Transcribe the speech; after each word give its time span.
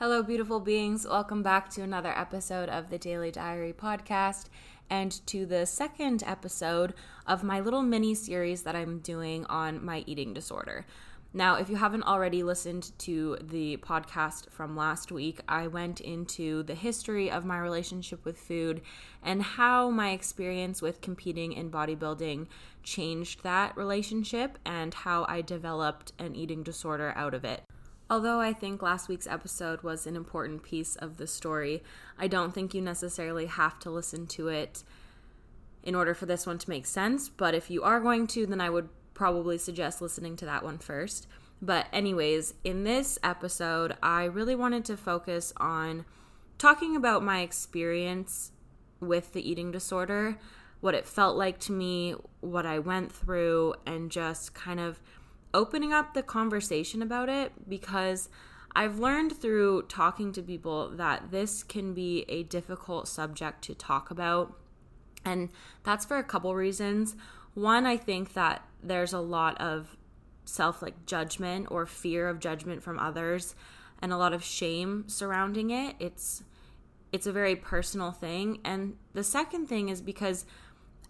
Hello, 0.00 0.22
beautiful 0.22 0.60
beings. 0.60 1.06
Welcome 1.06 1.42
back 1.42 1.68
to 1.72 1.82
another 1.82 2.08
episode 2.16 2.70
of 2.70 2.88
the 2.88 2.96
Daily 2.96 3.30
Diary 3.30 3.74
podcast 3.74 4.46
and 4.88 5.12
to 5.26 5.44
the 5.44 5.66
second 5.66 6.22
episode 6.26 6.94
of 7.26 7.44
my 7.44 7.60
little 7.60 7.82
mini 7.82 8.14
series 8.14 8.62
that 8.62 8.74
I'm 8.74 9.00
doing 9.00 9.44
on 9.44 9.84
my 9.84 10.02
eating 10.06 10.32
disorder. 10.32 10.86
Now, 11.34 11.56
if 11.56 11.68
you 11.68 11.76
haven't 11.76 12.04
already 12.04 12.42
listened 12.42 12.92
to 13.00 13.36
the 13.42 13.76
podcast 13.76 14.48
from 14.48 14.74
last 14.74 15.12
week, 15.12 15.42
I 15.46 15.66
went 15.66 16.00
into 16.00 16.62
the 16.62 16.74
history 16.74 17.30
of 17.30 17.44
my 17.44 17.58
relationship 17.58 18.24
with 18.24 18.38
food 18.38 18.80
and 19.22 19.42
how 19.42 19.90
my 19.90 20.12
experience 20.12 20.80
with 20.80 21.02
competing 21.02 21.52
in 21.52 21.70
bodybuilding 21.70 22.46
changed 22.82 23.42
that 23.42 23.76
relationship 23.76 24.58
and 24.64 24.94
how 24.94 25.26
I 25.28 25.42
developed 25.42 26.14
an 26.18 26.34
eating 26.34 26.62
disorder 26.62 27.12
out 27.14 27.34
of 27.34 27.44
it. 27.44 27.64
Although 28.10 28.40
I 28.40 28.52
think 28.52 28.82
last 28.82 29.08
week's 29.08 29.28
episode 29.28 29.82
was 29.82 30.04
an 30.04 30.16
important 30.16 30.64
piece 30.64 30.96
of 30.96 31.16
the 31.16 31.28
story, 31.28 31.84
I 32.18 32.26
don't 32.26 32.52
think 32.52 32.74
you 32.74 32.82
necessarily 32.82 33.46
have 33.46 33.78
to 33.78 33.90
listen 33.90 34.26
to 34.28 34.48
it 34.48 34.82
in 35.84 35.94
order 35.94 36.12
for 36.12 36.26
this 36.26 36.44
one 36.44 36.58
to 36.58 36.68
make 36.68 36.86
sense. 36.86 37.28
But 37.28 37.54
if 37.54 37.70
you 37.70 37.84
are 37.84 38.00
going 38.00 38.26
to, 38.28 38.46
then 38.46 38.60
I 38.60 38.68
would 38.68 38.88
probably 39.14 39.58
suggest 39.58 40.02
listening 40.02 40.34
to 40.36 40.44
that 40.46 40.64
one 40.64 40.78
first. 40.78 41.28
But, 41.62 41.86
anyways, 41.92 42.54
in 42.64 42.82
this 42.82 43.16
episode, 43.22 43.96
I 44.02 44.24
really 44.24 44.56
wanted 44.56 44.84
to 44.86 44.96
focus 44.96 45.52
on 45.58 46.04
talking 46.58 46.96
about 46.96 47.22
my 47.22 47.42
experience 47.42 48.50
with 48.98 49.32
the 49.34 49.48
eating 49.48 49.70
disorder, 49.70 50.36
what 50.80 50.94
it 50.94 51.06
felt 51.06 51.36
like 51.36 51.60
to 51.60 51.72
me, 51.72 52.16
what 52.40 52.66
I 52.66 52.80
went 52.80 53.12
through, 53.12 53.74
and 53.86 54.10
just 54.10 54.52
kind 54.52 54.80
of 54.80 55.00
opening 55.52 55.92
up 55.92 56.14
the 56.14 56.22
conversation 56.22 57.02
about 57.02 57.28
it 57.28 57.52
because 57.68 58.28
I've 58.74 58.98
learned 58.98 59.36
through 59.36 59.82
talking 59.82 60.32
to 60.32 60.42
people 60.42 60.90
that 60.90 61.30
this 61.30 61.62
can 61.62 61.92
be 61.92 62.24
a 62.28 62.44
difficult 62.44 63.08
subject 63.08 63.62
to 63.62 63.74
talk 63.74 64.10
about. 64.10 64.56
And 65.24 65.50
that's 65.82 66.04
for 66.04 66.18
a 66.18 66.24
couple 66.24 66.54
reasons. 66.54 67.16
One, 67.54 67.84
I 67.84 67.96
think 67.96 68.34
that 68.34 68.64
there's 68.82 69.12
a 69.12 69.18
lot 69.18 69.60
of 69.60 69.96
self 70.44 70.82
like 70.82 71.06
judgment 71.06 71.68
or 71.70 71.86
fear 71.86 72.28
of 72.28 72.40
judgment 72.40 72.82
from 72.82 72.98
others 72.98 73.54
and 74.00 74.12
a 74.12 74.16
lot 74.16 74.32
of 74.32 74.42
shame 74.42 75.04
surrounding 75.06 75.70
it. 75.70 75.96
It's 75.98 76.42
it's 77.12 77.26
a 77.26 77.32
very 77.32 77.56
personal 77.56 78.12
thing. 78.12 78.60
And 78.64 78.96
the 79.14 79.24
second 79.24 79.66
thing 79.66 79.88
is 79.88 80.00
because 80.00 80.46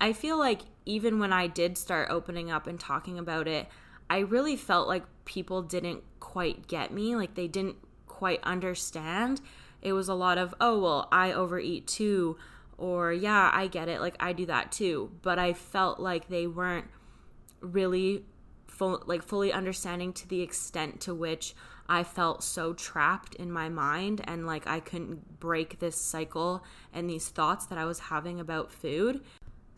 I 0.00 0.14
feel 0.14 0.38
like 0.38 0.62
even 0.86 1.18
when 1.18 1.32
I 1.32 1.46
did 1.46 1.76
start 1.76 2.08
opening 2.10 2.50
up 2.50 2.66
and 2.66 2.80
talking 2.80 3.18
about 3.18 3.46
it, 3.46 3.68
I 4.10 4.18
really 4.18 4.56
felt 4.56 4.88
like 4.88 5.04
people 5.24 5.62
didn't 5.62 6.02
quite 6.18 6.66
get 6.66 6.92
me, 6.92 7.14
like 7.14 7.36
they 7.36 7.46
didn't 7.46 7.76
quite 8.08 8.40
understand. 8.42 9.40
It 9.80 9.92
was 9.92 10.08
a 10.08 10.14
lot 10.14 10.36
of, 10.36 10.52
oh, 10.60 10.80
well, 10.80 11.08
I 11.12 11.32
overeat 11.32 11.86
too, 11.86 12.36
or 12.76 13.12
yeah, 13.12 13.50
I 13.54 13.68
get 13.68 13.88
it, 13.88 14.00
like 14.00 14.16
I 14.18 14.32
do 14.32 14.46
that 14.46 14.72
too. 14.72 15.12
But 15.22 15.38
I 15.38 15.52
felt 15.52 16.00
like 16.00 16.28
they 16.28 16.48
weren't 16.48 16.88
really 17.60 18.24
full, 18.66 19.02
like 19.06 19.22
fully 19.22 19.52
understanding 19.52 20.12
to 20.14 20.28
the 20.28 20.40
extent 20.40 21.00
to 21.02 21.14
which 21.14 21.54
I 21.88 22.02
felt 22.04 22.42
so 22.42 22.72
trapped 22.72 23.34
in 23.34 23.50
my 23.50 23.68
mind 23.68 24.22
and 24.24 24.46
like 24.46 24.66
I 24.66 24.80
couldn't 24.80 25.40
break 25.40 25.80
this 25.80 25.96
cycle 25.96 26.64
and 26.92 27.10
these 27.10 27.28
thoughts 27.28 27.66
that 27.66 27.78
I 27.78 27.84
was 27.84 27.98
having 27.98 28.40
about 28.40 28.70
food. 28.70 29.22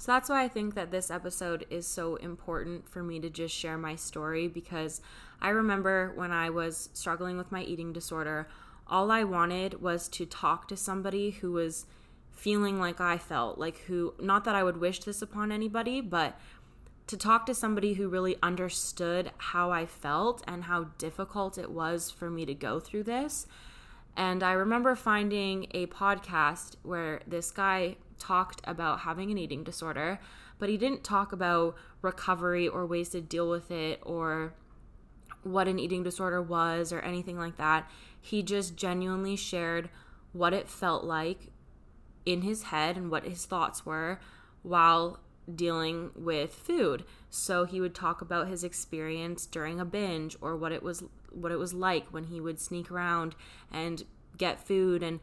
So 0.02 0.10
that's 0.10 0.28
why 0.28 0.42
I 0.42 0.48
think 0.48 0.74
that 0.74 0.90
this 0.90 1.12
episode 1.12 1.64
is 1.70 1.86
so 1.86 2.16
important 2.16 2.88
for 2.88 3.04
me 3.04 3.20
to 3.20 3.30
just 3.30 3.54
share 3.54 3.78
my 3.78 3.94
story 3.94 4.48
because 4.48 5.00
I 5.40 5.50
remember 5.50 6.10
when 6.16 6.32
I 6.32 6.50
was 6.50 6.88
struggling 6.92 7.38
with 7.38 7.52
my 7.52 7.62
eating 7.62 7.92
disorder, 7.92 8.48
all 8.88 9.12
I 9.12 9.22
wanted 9.22 9.80
was 9.80 10.08
to 10.08 10.26
talk 10.26 10.66
to 10.66 10.76
somebody 10.76 11.30
who 11.30 11.52
was 11.52 11.86
feeling 12.32 12.80
like 12.80 13.00
I 13.00 13.16
felt, 13.16 13.58
like 13.58 13.78
who, 13.82 14.14
not 14.18 14.42
that 14.42 14.56
I 14.56 14.64
would 14.64 14.78
wish 14.78 14.98
this 14.98 15.22
upon 15.22 15.52
anybody, 15.52 16.00
but 16.00 16.36
to 17.06 17.16
talk 17.16 17.46
to 17.46 17.54
somebody 17.54 17.92
who 17.92 18.08
really 18.08 18.34
understood 18.42 19.30
how 19.38 19.70
I 19.70 19.86
felt 19.86 20.42
and 20.48 20.64
how 20.64 20.88
difficult 20.98 21.58
it 21.58 21.70
was 21.70 22.10
for 22.10 22.28
me 22.28 22.44
to 22.46 22.54
go 22.54 22.80
through 22.80 23.04
this. 23.04 23.46
And 24.16 24.42
I 24.42 24.52
remember 24.52 24.94
finding 24.94 25.66
a 25.70 25.86
podcast 25.86 26.76
where 26.82 27.20
this 27.26 27.50
guy 27.50 27.96
talked 28.18 28.60
about 28.64 29.00
having 29.00 29.30
an 29.30 29.38
eating 29.38 29.64
disorder, 29.64 30.20
but 30.58 30.68
he 30.68 30.76
didn't 30.76 31.02
talk 31.02 31.32
about 31.32 31.76
recovery 32.02 32.68
or 32.68 32.86
ways 32.86 33.08
to 33.10 33.20
deal 33.20 33.48
with 33.48 33.70
it 33.70 34.00
or 34.02 34.54
what 35.42 35.66
an 35.66 35.78
eating 35.78 36.02
disorder 36.02 36.40
was 36.40 36.92
or 36.92 37.00
anything 37.00 37.38
like 37.38 37.56
that. 37.56 37.90
He 38.20 38.42
just 38.42 38.76
genuinely 38.76 39.34
shared 39.34 39.90
what 40.32 40.52
it 40.52 40.68
felt 40.68 41.04
like 41.04 41.48
in 42.24 42.42
his 42.42 42.64
head 42.64 42.96
and 42.96 43.10
what 43.10 43.24
his 43.24 43.44
thoughts 43.44 43.84
were 43.84 44.20
while 44.62 45.18
dealing 45.52 46.10
with 46.14 46.54
food. 46.54 47.04
So 47.30 47.64
he 47.64 47.80
would 47.80 47.94
talk 47.94 48.20
about 48.20 48.48
his 48.48 48.62
experience 48.64 49.46
during 49.46 49.80
a 49.80 49.84
binge 49.84 50.36
or 50.40 50.56
what 50.56 50.72
it 50.72 50.82
was 50.82 51.04
what 51.30 51.50
it 51.52 51.58
was 51.58 51.72
like 51.72 52.06
when 52.08 52.24
he 52.24 52.40
would 52.40 52.60
sneak 52.60 52.90
around 52.90 53.34
and 53.72 54.04
get 54.36 54.66
food 54.66 55.02
and 55.02 55.20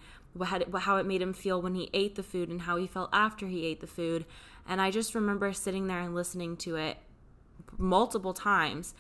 how 0.80 0.98
it 0.98 1.06
made 1.06 1.22
him 1.22 1.34
feel 1.34 1.62
when 1.62 1.76
he 1.76 1.90
ate 1.94 2.16
the 2.16 2.24
food 2.24 2.50
and 2.50 2.62
how 2.62 2.78
he 2.78 2.88
felt 2.88 3.10
after 3.14 3.48
he 3.48 3.66
ate 3.66 3.80
the 3.80 3.88
food. 3.88 4.26
And 4.68 4.82
I 4.82 4.92
just 4.92 5.16
remember 5.16 5.54
sitting 5.54 5.88
there 5.88 6.00
and 6.00 6.16
listening 6.16 6.58
to 6.58 6.76
it 6.76 6.98
multiple 7.78 8.34
times 8.34 8.94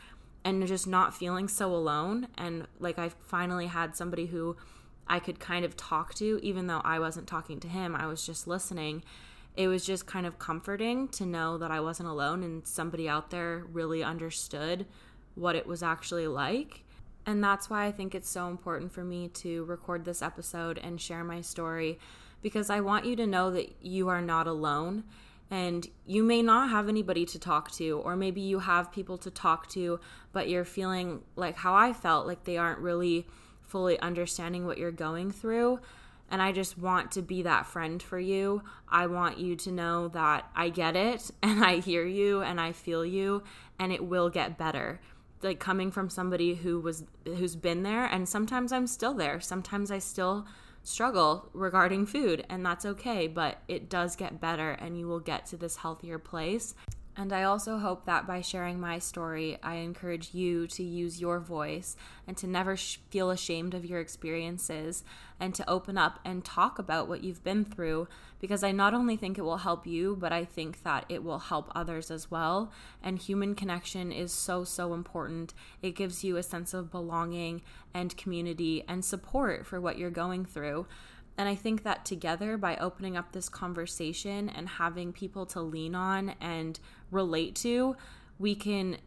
and 0.43 0.65
just 0.67 0.87
not 0.87 1.13
feeling 1.13 1.47
so 1.47 1.73
alone. 1.73 2.27
And 2.37 2.67
like 2.79 2.97
I 2.97 3.09
finally 3.09 3.67
had 3.67 3.95
somebody 3.95 4.27
who 4.27 4.55
I 5.07 5.19
could 5.19 5.39
kind 5.39 5.65
of 5.65 5.75
talk 5.75 6.13
to, 6.15 6.39
even 6.43 6.67
though 6.67 6.81
I 6.83 6.99
wasn't 6.99 7.27
talking 7.27 7.59
to 7.61 7.67
him, 7.67 7.95
I 7.95 8.05
was 8.05 8.25
just 8.25 8.47
listening. 8.47 9.03
It 9.55 9.67
was 9.67 9.85
just 9.85 10.05
kind 10.05 10.25
of 10.25 10.39
comforting 10.39 11.07
to 11.09 11.25
know 11.25 11.57
that 11.57 11.71
I 11.71 11.79
wasn't 11.79 12.09
alone 12.09 12.43
and 12.43 12.65
somebody 12.65 13.09
out 13.09 13.29
there 13.29 13.65
really 13.71 14.03
understood 14.03 14.85
what 15.35 15.55
it 15.55 15.67
was 15.67 15.83
actually 15.83 16.27
like. 16.27 16.83
And 17.25 17.43
that's 17.43 17.69
why 17.69 17.85
I 17.85 17.91
think 17.91 18.15
it's 18.15 18.29
so 18.29 18.47
important 18.47 18.91
for 18.91 19.03
me 19.03 19.27
to 19.29 19.63
record 19.65 20.05
this 20.05 20.21
episode 20.21 20.77
and 20.77 20.99
share 20.99 21.23
my 21.23 21.41
story 21.41 21.99
because 22.41 22.69
I 22.69 22.79
want 22.79 23.05
you 23.05 23.15
to 23.17 23.27
know 23.27 23.51
that 23.51 23.75
you 23.81 24.07
are 24.07 24.21
not 24.21 24.47
alone 24.47 25.03
and 25.51 25.87
you 26.05 26.23
may 26.23 26.41
not 26.41 26.69
have 26.69 26.87
anybody 26.87 27.25
to 27.25 27.39
talk 27.39 27.71
to, 27.71 28.01
or 28.05 28.15
maybe 28.15 28.39
you 28.39 28.59
have 28.59 28.91
people 28.91 29.17
to 29.17 29.31
talk 29.31 29.67
to, 29.69 29.99
but 30.31 30.47
you're 30.47 30.63
feeling 30.63 31.21
like 31.35 31.57
how 31.57 31.73
I 31.73 31.91
felt, 31.91 32.27
like 32.27 32.43
they 32.43 32.57
aren't 32.57 32.79
really 32.79 33.25
fully 33.61 33.99
understanding 33.99 34.65
what 34.65 34.77
you're 34.77 34.91
going 34.91 35.31
through. 35.31 35.79
And 36.29 36.41
I 36.41 36.51
just 36.51 36.77
want 36.77 37.11
to 37.11 37.21
be 37.21 37.41
that 37.43 37.65
friend 37.65 38.01
for 38.01 38.19
you. 38.19 38.63
I 38.87 39.07
want 39.07 39.39
you 39.39 39.55
to 39.57 39.71
know 39.71 40.07
that 40.09 40.49
I 40.55 40.69
get 40.69 40.95
it 40.95 41.31
and 41.43 41.63
I 41.63 41.77
hear 41.77 42.05
you 42.05 42.41
and 42.41 42.59
I 42.59 42.71
feel 42.71 43.05
you, 43.05 43.43
and 43.79 43.91
it 43.91 44.05
will 44.05 44.29
get 44.29 44.57
better 44.57 44.99
like 45.41 45.59
coming 45.59 45.91
from 45.91 46.09
somebody 46.09 46.55
who 46.55 46.79
was 46.79 47.03
who's 47.25 47.55
been 47.55 47.83
there 47.83 48.05
and 48.05 48.27
sometimes 48.27 48.71
I'm 48.71 48.87
still 48.87 49.13
there. 49.13 49.39
Sometimes 49.39 49.91
I 49.91 49.99
still 49.99 50.45
struggle 50.83 51.49
regarding 51.53 52.05
food 52.05 52.45
and 52.49 52.65
that's 52.65 52.85
okay, 52.85 53.27
but 53.27 53.59
it 53.67 53.89
does 53.89 54.15
get 54.15 54.41
better 54.41 54.71
and 54.71 54.97
you 54.97 55.07
will 55.07 55.19
get 55.19 55.45
to 55.47 55.57
this 55.57 55.77
healthier 55.77 56.19
place. 56.19 56.73
And 57.19 57.33
I 57.33 57.43
also 57.43 57.79
hope 57.79 58.05
that 58.05 58.25
by 58.25 58.39
sharing 58.39 58.79
my 58.79 58.97
story, 58.97 59.57
I 59.61 59.75
encourage 59.75 60.33
you 60.33 60.67
to 60.67 60.83
use 60.83 61.19
your 61.19 61.41
voice 61.41 61.97
and 62.25 62.37
to 62.37 62.47
never 62.47 62.77
sh- 62.77 62.99
feel 63.09 63.29
ashamed 63.29 63.73
of 63.73 63.83
your 63.83 63.99
experiences 63.99 65.03
and 65.37 65.53
to 65.55 65.69
open 65.69 65.97
up 65.97 66.21
and 66.23 66.45
talk 66.45 66.79
about 66.79 67.09
what 67.09 67.21
you've 67.21 67.43
been 67.43 67.65
through 67.65 68.07
because 68.39 68.63
I 68.63 68.71
not 68.71 68.93
only 68.93 69.17
think 69.17 69.37
it 69.37 69.41
will 69.41 69.57
help 69.57 69.85
you, 69.85 70.15
but 70.17 70.31
I 70.31 70.45
think 70.45 70.83
that 70.83 71.03
it 71.09 71.21
will 71.21 71.39
help 71.39 71.69
others 71.75 72.09
as 72.09 72.31
well. 72.31 72.71
And 73.03 73.19
human 73.19 73.53
connection 73.53 74.13
is 74.13 74.31
so, 74.31 74.63
so 74.63 74.93
important. 74.93 75.53
It 75.81 75.97
gives 75.97 76.23
you 76.23 76.37
a 76.37 76.43
sense 76.43 76.73
of 76.73 76.89
belonging 76.89 77.63
and 77.93 78.15
community 78.15 78.85
and 78.87 79.03
support 79.03 79.65
for 79.65 79.81
what 79.81 79.97
you're 79.97 80.09
going 80.09 80.45
through. 80.45 80.87
And 81.39 81.47
I 81.47 81.55
think 81.55 81.83
that 81.83 82.03
together, 82.03 82.57
by 82.57 82.75
opening 82.75 83.15
up 83.15 83.31
this 83.31 83.47
conversation 83.47 84.49
and 84.49 84.67
having 84.67 85.13
people 85.13 85.45
to 85.47 85.61
lean 85.61 85.95
on 85.95 86.35
and 86.41 86.77
relate 87.11 87.55
to, 87.55 87.95
we 88.37 88.55
can, 88.55 88.97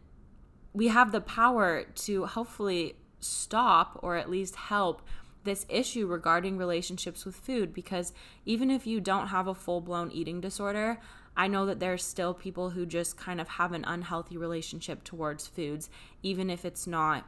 we 0.73 0.87
have 0.87 1.11
the 1.11 1.21
power 1.21 1.83
to 1.83 2.25
hopefully 2.25 2.95
stop 3.19 3.99
or 4.01 4.15
at 4.15 4.31
least 4.31 4.55
help 4.55 5.03
this 5.43 5.67
issue 5.69 6.07
regarding 6.07 6.57
relationships 6.57 7.23
with 7.23 7.35
food. 7.35 7.71
Because 7.71 8.13
even 8.45 8.71
if 8.71 8.87
you 8.87 8.99
don't 8.99 9.27
have 9.27 9.45
a 9.47 9.53
full 9.53 9.79
blown 9.79 10.09
eating 10.11 10.41
disorder, 10.41 10.97
I 11.37 11.47
know 11.47 11.67
that 11.67 11.79
there's 11.79 12.03
still 12.03 12.33
people 12.33 12.71
who 12.71 12.87
just 12.87 13.15
kind 13.15 13.39
of 13.39 13.47
have 13.47 13.73
an 13.73 13.85
unhealthy 13.85 14.37
relationship 14.37 15.03
towards 15.03 15.45
foods, 15.45 15.87
even 16.23 16.49
if 16.49 16.65
it's 16.65 16.87
not 16.87 17.27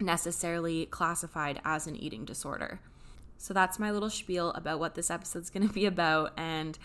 necessarily 0.00 0.86
classified 0.86 1.60
as 1.66 1.86
an 1.86 1.96
eating 1.96 2.24
disorder. 2.24 2.80
So 3.42 3.52
that's 3.52 3.78
my 3.78 3.90
little 3.90 4.10
spiel 4.10 4.50
about 4.50 4.78
what 4.78 4.94
this 4.94 5.10
episode's 5.10 5.50
going 5.50 5.66
to 5.66 5.74
be 5.74 5.84
about. 5.84 6.32
And 6.36 6.78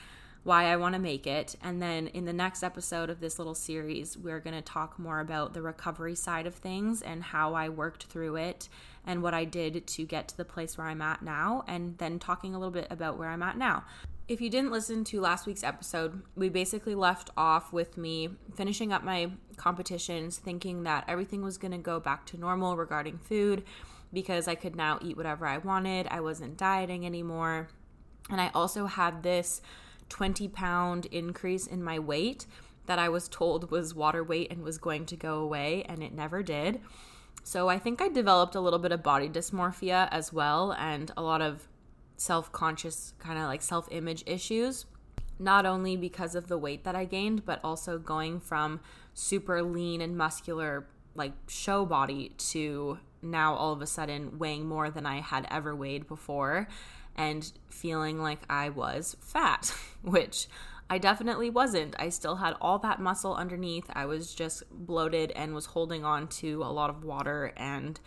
why 0.47 0.71
I 0.71 0.77
want 0.77 0.95
to 0.95 0.99
make 0.99 1.27
it. 1.27 1.57
And 1.61 1.81
then 1.81 2.07
in 2.07 2.23
the 2.23 2.31
next 2.31 2.63
episode 2.63 3.09
of 3.09 3.19
this 3.19 3.37
little 3.37 3.53
series, 3.53 4.17
we're 4.17 4.39
going 4.39 4.55
to 4.55 4.61
talk 4.61 4.97
more 4.97 5.19
about 5.19 5.53
the 5.53 5.61
recovery 5.61 6.15
side 6.15 6.47
of 6.47 6.55
things 6.55 7.01
and 7.01 7.21
how 7.21 7.53
I 7.53 7.67
worked 7.67 8.05
through 8.05 8.37
it 8.37 8.69
and 9.05 9.21
what 9.21 9.33
I 9.33 9.43
did 9.43 9.85
to 9.85 10.05
get 10.05 10.29
to 10.29 10.37
the 10.37 10.45
place 10.45 10.77
where 10.77 10.87
I'm 10.87 11.01
at 11.01 11.21
now, 11.21 11.65
and 11.67 11.97
then 11.97 12.17
talking 12.17 12.55
a 12.55 12.59
little 12.59 12.71
bit 12.71 12.87
about 12.89 13.17
where 13.17 13.27
I'm 13.27 13.43
at 13.43 13.57
now. 13.57 13.83
If 14.29 14.39
you 14.39 14.49
didn't 14.49 14.71
listen 14.71 15.03
to 15.05 15.19
last 15.19 15.47
week's 15.47 15.63
episode, 15.63 16.21
we 16.35 16.47
basically 16.47 16.95
left 16.95 17.29
off 17.35 17.73
with 17.73 17.97
me 17.97 18.29
finishing 18.55 18.93
up 18.93 19.03
my 19.03 19.31
competitions, 19.57 20.37
thinking 20.37 20.83
that 20.83 21.03
everything 21.09 21.41
was 21.41 21.57
going 21.57 21.71
to 21.71 21.77
go 21.77 21.99
back 21.99 22.25
to 22.27 22.37
normal 22.37 22.77
regarding 22.77 23.17
food 23.17 23.63
because 24.13 24.47
I 24.47 24.55
could 24.55 24.75
now 24.75 24.99
eat 25.01 25.17
whatever 25.17 25.45
I 25.45 25.57
wanted. 25.57 26.07
I 26.09 26.21
wasn't 26.21 26.57
dieting 26.57 27.05
anymore. 27.05 27.67
And 28.29 28.41
I 28.41 28.51
also 28.53 28.85
had 28.85 29.23
this 29.23 29.61
20 30.09 30.47
pound 30.49 31.05
increase 31.07 31.67
in 31.67 31.83
my 31.83 31.99
weight 31.99 32.45
that 32.85 32.99
I 32.99 33.09
was 33.09 33.27
told 33.27 33.69
was 33.69 33.93
water 33.93 34.23
weight 34.23 34.51
and 34.51 34.63
was 34.63 34.77
going 34.77 35.05
to 35.07 35.15
go 35.15 35.39
away, 35.39 35.83
and 35.87 36.01
it 36.01 36.13
never 36.13 36.41
did. 36.41 36.79
So 37.43 37.69
I 37.69 37.77
think 37.77 38.01
I 38.01 38.07
developed 38.09 38.55
a 38.55 38.59
little 38.61 38.79
bit 38.79 38.91
of 38.91 39.03
body 39.03 39.29
dysmorphia 39.29 40.07
as 40.11 40.33
well, 40.33 40.73
and 40.73 41.11
a 41.15 41.21
lot 41.21 41.41
of 41.41 41.67
self 42.15 42.51
conscious, 42.51 43.13
kind 43.19 43.37
of 43.37 43.45
like 43.45 43.61
self 43.61 43.87
image 43.91 44.23
issues. 44.25 44.85
Not 45.39 45.65
only 45.65 45.95
because 45.95 46.33
of 46.33 46.47
the 46.47 46.57
weight 46.57 46.83
that 46.83 46.95
I 46.95 47.05
gained, 47.05 47.45
but 47.45 47.59
also 47.63 47.99
going 47.99 48.39
from 48.39 48.79
super 49.13 49.61
lean 49.61 50.01
and 50.01 50.17
muscular, 50.17 50.87
like 51.13 51.33
show 51.47 51.85
body, 51.85 52.33
to 52.37 52.97
now 53.31 53.55
all 53.55 53.73
of 53.73 53.81
a 53.81 53.87
sudden 53.87 54.37
weighing 54.37 54.67
more 54.67 54.89
than 54.89 55.05
I 55.05 55.21
had 55.21 55.47
ever 55.49 55.75
weighed 55.75 56.07
before 56.07 56.67
and 57.15 57.51
feeling 57.69 58.19
like 58.21 58.41
I 58.49 58.69
was 58.69 59.15
fat, 59.19 59.73
which 60.01 60.47
I 60.89 60.97
definitely 60.97 61.49
wasn't. 61.49 61.95
I 61.99 62.09
still 62.09 62.37
had 62.37 62.55
all 62.61 62.79
that 62.79 63.01
muscle 63.01 63.35
underneath. 63.35 63.85
I 63.93 64.05
was 64.05 64.33
just 64.33 64.63
bloated 64.71 65.31
and 65.31 65.53
was 65.53 65.67
holding 65.67 66.05
on 66.05 66.27
to 66.29 66.63
a 66.63 66.71
lot 66.71 66.89
of 66.89 67.03
water 67.03 67.51
and 67.57 67.99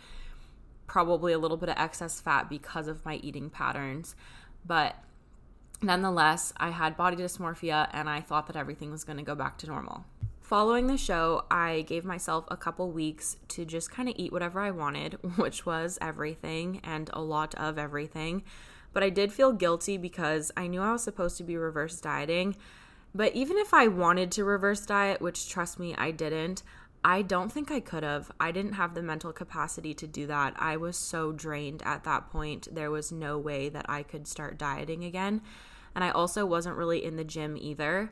probably 0.87 1.31
a 1.31 1.39
little 1.39 1.57
bit 1.57 1.69
of 1.69 1.77
excess 1.77 2.19
fat 2.19 2.49
because 2.49 2.87
of 2.87 3.05
my 3.05 3.15
eating 3.17 3.49
patterns. 3.49 4.15
But 4.65 4.95
nonetheless, 5.81 6.53
I 6.57 6.71
had 6.71 6.97
body 6.97 7.17
dysmorphia 7.17 7.89
and 7.93 8.09
I 8.09 8.21
thought 8.21 8.47
that 8.47 8.55
everything 8.55 8.91
was 8.91 9.03
going 9.03 9.17
to 9.17 9.23
go 9.23 9.35
back 9.35 9.57
to 9.59 9.67
normal. 9.67 10.05
Following 10.51 10.87
the 10.87 10.97
show, 10.97 11.45
I 11.49 11.83
gave 11.83 12.03
myself 12.03 12.43
a 12.49 12.57
couple 12.57 12.91
weeks 12.91 13.37
to 13.47 13.63
just 13.63 13.89
kind 13.89 14.09
of 14.09 14.15
eat 14.17 14.33
whatever 14.33 14.59
I 14.59 14.71
wanted, 14.71 15.13
which 15.37 15.65
was 15.65 15.97
everything 16.01 16.81
and 16.83 17.09
a 17.13 17.21
lot 17.21 17.55
of 17.55 17.77
everything. 17.79 18.43
But 18.91 19.01
I 19.01 19.11
did 19.11 19.31
feel 19.31 19.53
guilty 19.53 19.95
because 19.95 20.51
I 20.57 20.67
knew 20.67 20.81
I 20.81 20.91
was 20.91 21.03
supposed 21.03 21.37
to 21.37 21.45
be 21.45 21.55
reverse 21.55 22.01
dieting. 22.01 22.57
But 23.15 23.33
even 23.33 23.57
if 23.57 23.73
I 23.73 23.87
wanted 23.87 24.29
to 24.33 24.43
reverse 24.43 24.85
diet, 24.85 25.21
which 25.21 25.47
trust 25.47 25.79
me, 25.79 25.95
I 25.97 26.11
didn't, 26.11 26.63
I 27.01 27.21
don't 27.21 27.49
think 27.49 27.71
I 27.71 27.79
could 27.79 28.03
have. 28.03 28.29
I 28.37 28.51
didn't 28.51 28.73
have 28.73 28.93
the 28.93 29.01
mental 29.01 29.31
capacity 29.31 29.93
to 29.93 30.05
do 30.05 30.27
that. 30.27 30.53
I 30.57 30.75
was 30.75 30.97
so 30.97 31.31
drained 31.31 31.81
at 31.85 32.03
that 32.03 32.29
point. 32.29 32.67
There 32.69 32.91
was 32.91 33.09
no 33.09 33.37
way 33.37 33.69
that 33.69 33.85
I 33.87 34.03
could 34.03 34.27
start 34.27 34.57
dieting 34.57 35.05
again. 35.05 35.43
And 35.95 36.03
I 36.03 36.09
also 36.09 36.45
wasn't 36.45 36.75
really 36.75 37.05
in 37.05 37.15
the 37.15 37.23
gym 37.23 37.55
either. 37.55 38.11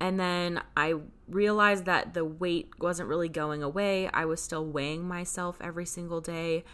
And 0.00 0.18
then 0.18 0.62
I 0.76 0.94
realized 1.28 1.84
that 1.86 2.14
the 2.14 2.24
weight 2.24 2.70
wasn't 2.78 3.08
really 3.08 3.28
going 3.28 3.62
away. 3.62 4.08
I 4.08 4.24
was 4.24 4.40
still 4.40 4.64
weighing 4.64 5.06
myself 5.06 5.58
every 5.60 5.86
single 5.86 6.20
day. 6.20 6.64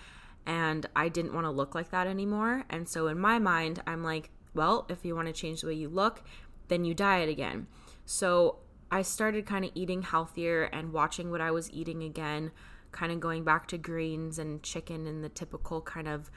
And 0.46 0.86
I 0.94 1.08
didn't 1.08 1.32
want 1.32 1.46
to 1.46 1.50
look 1.50 1.74
like 1.74 1.90
that 1.90 2.06
anymore. 2.06 2.64
And 2.68 2.88
so 2.88 3.06
in 3.08 3.18
my 3.18 3.38
mind, 3.38 3.82
I'm 3.86 4.04
like, 4.04 4.30
well, 4.52 4.86
if 4.90 5.04
you 5.04 5.16
want 5.16 5.28
to 5.28 5.32
change 5.32 5.62
the 5.62 5.68
way 5.68 5.74
you 5.74 5.88
look, 5.88 6.22
then 6.68 6.84
you 6.84 6.94
diet 6.94 7.28
again. 7.28 7.66
So 8.04 8.58
I 8.90 9.02
started 9.02 9.46
kind 9.46 9.64
of 9.64 9.70
eating 9.74 10.02
healthier 10.02 10.64
and 10.64 10.92
watching 10.92 11.30
what 11.30 11.40
I 11.40 11.50
was 11.50 11.70
eating 11.72 12.02
again, 12.02 12.52
kind 12.92 13.10
of 13.10 13.20
going 13.20 13.42
back 13.42 13.66
to 13.68 13.78
greens 13.78 14.38
and 14.38 14.62
chicken 14.62 15.06
and 15.06 15.24
the 15.24 15.28
typical 15.30 15.80
kind 15.80 16.06
of 16.06 16.30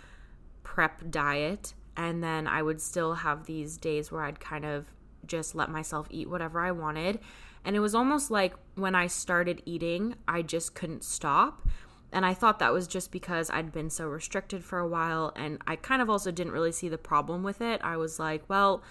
prep 0.64 1.12
diet. 1.12 1.74
And 1.98 2.24
then 2.24 2.48
I 2.48 2.62
would 2.62 2.82
still 2.82 3.16
have 3.16 3.46
these 3.46 3.78
days 3.78 4.12
where 4.12 4.24
I'd 4.24 4.40
kind 4.40 4.66
of 4.66 4.88
just 5.28 5.56
let 5.56 5.70
myself 5.70 6.08
eat 6.10 6.30
whatever 6.30 6.60
I 6.60 6.72
wanted. 6.72 7.20
And 7.66 7.76
it 7.76 7.80
was 7.80 7.96
almost 7.96 8.32
like 8.32 8.54
when 8.76 8.96
I 8.96 9.08
started 9.08 9.62
eating, 9.66 10.16
I 10.28 10.42
just 10.42 10.74
couldn't 10.74 11.04
stop. 11.04 11.68
And 12.14 12.26
I 12.26 12.34
thought 12.34 12.60
that 12.60 12.72
was 12.72 12.88
just 12.88 13.12
because 13.12 13.50
I'd 13.50 13.72
been 13.74 13.90
so 13.90 14.08
restricted 14.08 14.64
for 14.64 14.80
a 14.80 14.88
while. 14.88 15.34
And 15.36 15.62
I 15.68 15.76
kind 15.76 16.02
of 16.02 16.10
also 16.10 16.32
didn't 16.32 16.54
really 16.54 16.72
see 16.72 16.88
the 16.88 16.98
problem 16.98 17.44
with 17.44 17.62
it. 17.62 17.82
I 17.84 17.98
was 17.98 18.20
like, 18.20 18.44
well, 18.48 18.82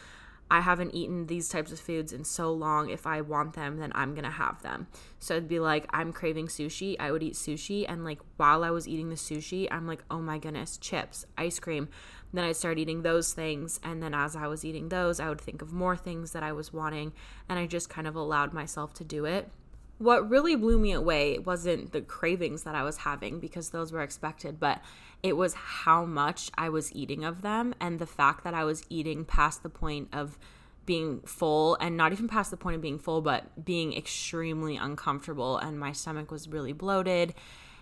I 0.51 0.61
haven't 0.61 0.95
eaten 0.95 1.27
these 1.27 1.49
types 1.49 1.73
of 1.73 1.81
foods 1.81 2.13
in 2.13 2.25
so 2.25 2.53
long. 2.53 2.89
If 2.89 3.07
I 3.07 3.21
want 3.21 3.55
them, 3.55 3.79
then 3.79 3.91
I'm 3.95 4.13
going 4.13 4.25
to 4.25 4.31
have 4.31 4.63
them. 4.63 4.87
So 5.19 5.35
it'd 5.35 5.49
be 5.49 5.59
like, 5.59 5.87
I'm 5.91 6.13
craving 6.13 6.47
sushi. 6.47 6.95
I 7.01 7.11
would 7.11 7.23
eat 7.23 7.35
sushi. 7.35 7.85
And 7.89 8.05
like 8.05 8.21
while 8.37 8.63
I 8.63 8.71
was 8.71 8.87
eating 8.87 9.09
the 9.09 9.17
sushi, 9.17 9.67
I'm 9.71 9.87
like, 9.87 10.05
oh 10.11 10.21
my 10.21 10.39
goodness, 10.39 10.77
chips, 10.77 11.25
ice 11.37 11.59
cream. 11.59 11.89
Then 12.37 12.45
I'd 12.45 12.57
start 12.57 12.79
eating 12.79 13.01
those 13.01 13.33
things. 13.33 13.81
And 13.83 14.03
then 14.03 14.13
as 14.13 14.37
I 14.37 14.47
was 14.47 14.63
eating 14.63 14.91
those, 14.91 15.21
I 15.21 15.31
would 15.31 15.41
think 15.41 15.63
of 15.63 15.73
more 15.73 15.97
things 15.97 16.33
that 16.33 16.43
I 16.43 16.53
was 16.53 16.71
wanting. 16.71 17.15
And 17.49 17.59
I 17.59 17.67
just 17.67 17.89
kind 17.89 18.07
of 18.07 18.15
allowed 18.15 18.53
myself 18.53 18.93
to 18.95 19.05
do 19.05 19.25
it. 19.25 19.49
What 19.97 20.29
really 20.29 20.55
blew 20.55 20.79
me 20.79 20.93
away 20.93 21.39
wasn't 21.39 21.93
the 21.93 22.03
cravings 22.03 22.65
that 22.65 22.75
I 22.75 22.83
was 22.83 22.99
having 22.99 23.41
because 23.41 23.71
those 23.71 23.91
were 23.91 24.03
expected, 24.03 24.61
but 24.61 24.83
it 25.23 25.35
was 25.35 25.55
how 25.55 26.05
much 26.05 26.51
I 26.59 26.69
was 26.69 26.95
eating 26.95 27.25
of 27.25 27.41
them 27.41 27.75
and 27.81 27.99
the 27.99 28.07
fact 28.07 28.45
that 28.45 28.53
I 28.53 28.65
was 28.65 28.85
eating 28.91 29.25
past 29.25 29.63
the 29.63 29.71
point 29.71 30.09
of 30.13 30.39
being 30.85 31.21
full 31.23 31.79
and 31.81 31.97
not 31.97 32.13
even 32.13 32.29
past 32.29 32.51
the 32.51 32.59
point 32.59 32.77
of 32.77 32.83
being 32.83 32.99
full, 32.99 33.23
but 33.23 33.65
being 33.65 33.97
extremely 33.97 34.77
uncomfortable. 34.77 35.57
And 35.57 35.81
my 35.81 35.93
stomach 35.93 36.31
was 36.31 36.49
really 36.49 36.75
bloated 36.75 37.33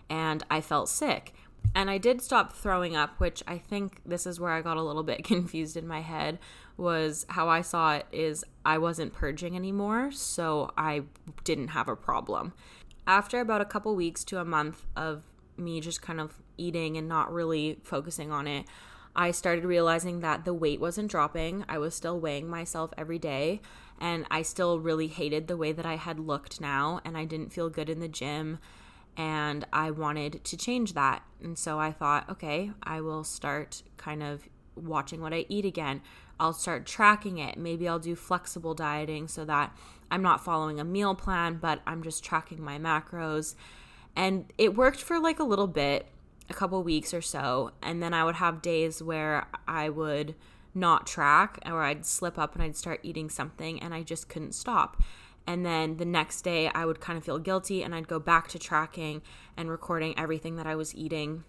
and 0.08 0.44
I 0.48 0.60
felt 0.60 0.88
sick. 0.88 1.34
And 1.74 1.90
I 1.90 1.98
did 1.98 2.22
stop 2.22 2.52
throwing 2.52 2.94
up, 2.94 3.18
which 3.18 3.42
I 3.46 3.58
think 3.58 4.00
this 4.06 4.26
is 4.26 4.38
where 4.38 4.52
I 4.52 4.62
got 4.62 4.76
a 4.76 4.82
little 4.82 5.02
bit 5.02 5.24
confused 5.24 5.76
in 5.76 5.86
my 5.86 6.00
head. 6.00 6.38
Was 6.76 7.24
how 7.28 7.48
I 7.48 7.60
saw 7.60 7.94
it 7.94 8.06
is 8.10 8.44
I 8.64 8.78
wasn't 8.78 9.12
purging 9.12 9.54
anymore, 9.54 10.10
so 10.10 10.72
I 10.76 11.02
didn't 11.44 11.68
have 11.68 11.88
a 11.88 11.96
problem. 11.96 12.52
After 13.06 13.40
about 13.40 13.60
a 13.60 13.66
couple 13.66 13.94
weeks 13.94 14.24
to 14.24 14.40
a 14.40 14.44
month 14.44 14.86
of 14.96 15.24
me 15.56 15.80
just 15.80 16.02
kind 16.02 16.20
of 16.20 16.42
eating 16.56 16.96
and 16.96 17.08
not 17.08 17.32
really 17.32 17.78
focusing 17.82 18.32
on 18.32 18.46
it, 18.46 18.66
I 19.16 19.30
started 19.30 19.64
realizing 19.64 20.20
that 20.20 20.44
the 20.44 20.54
weight 20.54 20.80
wasn't 20.80 21.10
dropping. 21.10 21.64
I 21.68 21.78
was 21.78 21.94
still 21.94 22.18
weighing 22.18 22.48
myself 22.48 22.92
every 22.98 23.18
day, 23.18 23.60
and 24.00 24.26
I 24.30 24.42
still 24.42 24.80
really 24.80 25.06
hated 25.06 25.46
the 25.46 25.56
way 25.56 25.70
that 25.70 25.86
I 25.86 25.96
had 25.96 26.18
looked 26.18 26.60
now, 26.60 27.00
and 27.04 27.16
I 27.16 27.24
didn't 27.24 27.52
feel 27.52 27.70
good 27.70 27.88
in 27.88 28.00
the 28.00 28.08
gym, 28.08 28.58
and 29.16 29.66
I 29.72 29.90
wanted 29.90 30.44
to 30.44 30.56
change 30.56 30.94
that. 30.94 31.22
And 31.42 31.58
so 31.58 31.78
I 31.78 31.92
thought, 31.92 32.28
okay, 32.28 32.70
I 32.82 33.00
will 33.00 33.24
start 33.24 33.82
kind 33.96 34.22
of 34.22 34.48
watching 34.74 35.20
what 35.20 35.32
I 35.32 35.46
eat 35.48 35.64
again. 35.64 36.02
I'll 36.40 36.52
start 36.52 36.84
tracking 36.84 37.38
it. 37.38 37.56
Maybe 37.56 37.88
I'll 37.88 37.98
do 37.98 38.16
flexible 38.16 38.74
dieting 38.74 39.28
so 39.28 39.44
that 39.44 39.76
I'm 40.10 40.22
not 40.22 40.44
following 40.44 40.80
a 40.80 40.84
meal 40.84 41.14
plan, 41.14 41.58
but 41.60 41.80
I'm 41.86 42.02
just 42.02 42.24
tracking 42.24 42.62
my 42.62 42.78
macros 42.78 43.54
and 44.16 44.52
it 44.58 44.76
worked 44.76 45.00
for 45.00 45.18
like 45.18 45.38
a 45.38 45.44
little 45.44 45.66
bit, 45.66 46.06
a 46.48 46.54
couple 46.54 46.82
weeks 46.82 47.12
or 47.12 47.22
so. 47.22 47.72
And 47.82 48.02
then 48.02 48.14
I 48.14 48.24
would 48.24 48.36
have 48.36 48.62
days 48.62 49.02
where 49.02 49.46
I 49.66 49.88
would 49.88 50.34
not 50.74 51.06
track 51.06 51.58
or 51.66 51.82
I'd 51.82 52.04
slip 52.04 52.38
up 52.38 52.54
and 52.54 52.62
I'd 52.62 52.76
start 52.76 53.00
eating 53.02 53.30
something 53.30 53.80
and 53.80 53.94
I 53.94 54.02
just 54.02 54.28
couldn't 54.28 54.54
stop. 54.54 55.02
And 55.46 55.64
then 55.64 55.98
the 55.98 56.04
next 56.04 56.42
day 56.42 56.68
I 56.68 56.86
would 56.86 57.00
kind 57.00 57.18
of 57.18 57.24
feel 57.24 57.38
guilty 57.38 57.82
and 57.82 57.94
I'd 57.94 58.08
go 58.08 58.18
back 58.18 58.48
to 58.48 58.58
tracking 58.58 59.22
and 59.56 59.70
recording 59.70 60.18
everything 60.18 60.56
that 60.56 60.66
I 60.66 60.74
was 60.74 60.94
eating. 60.94 61.44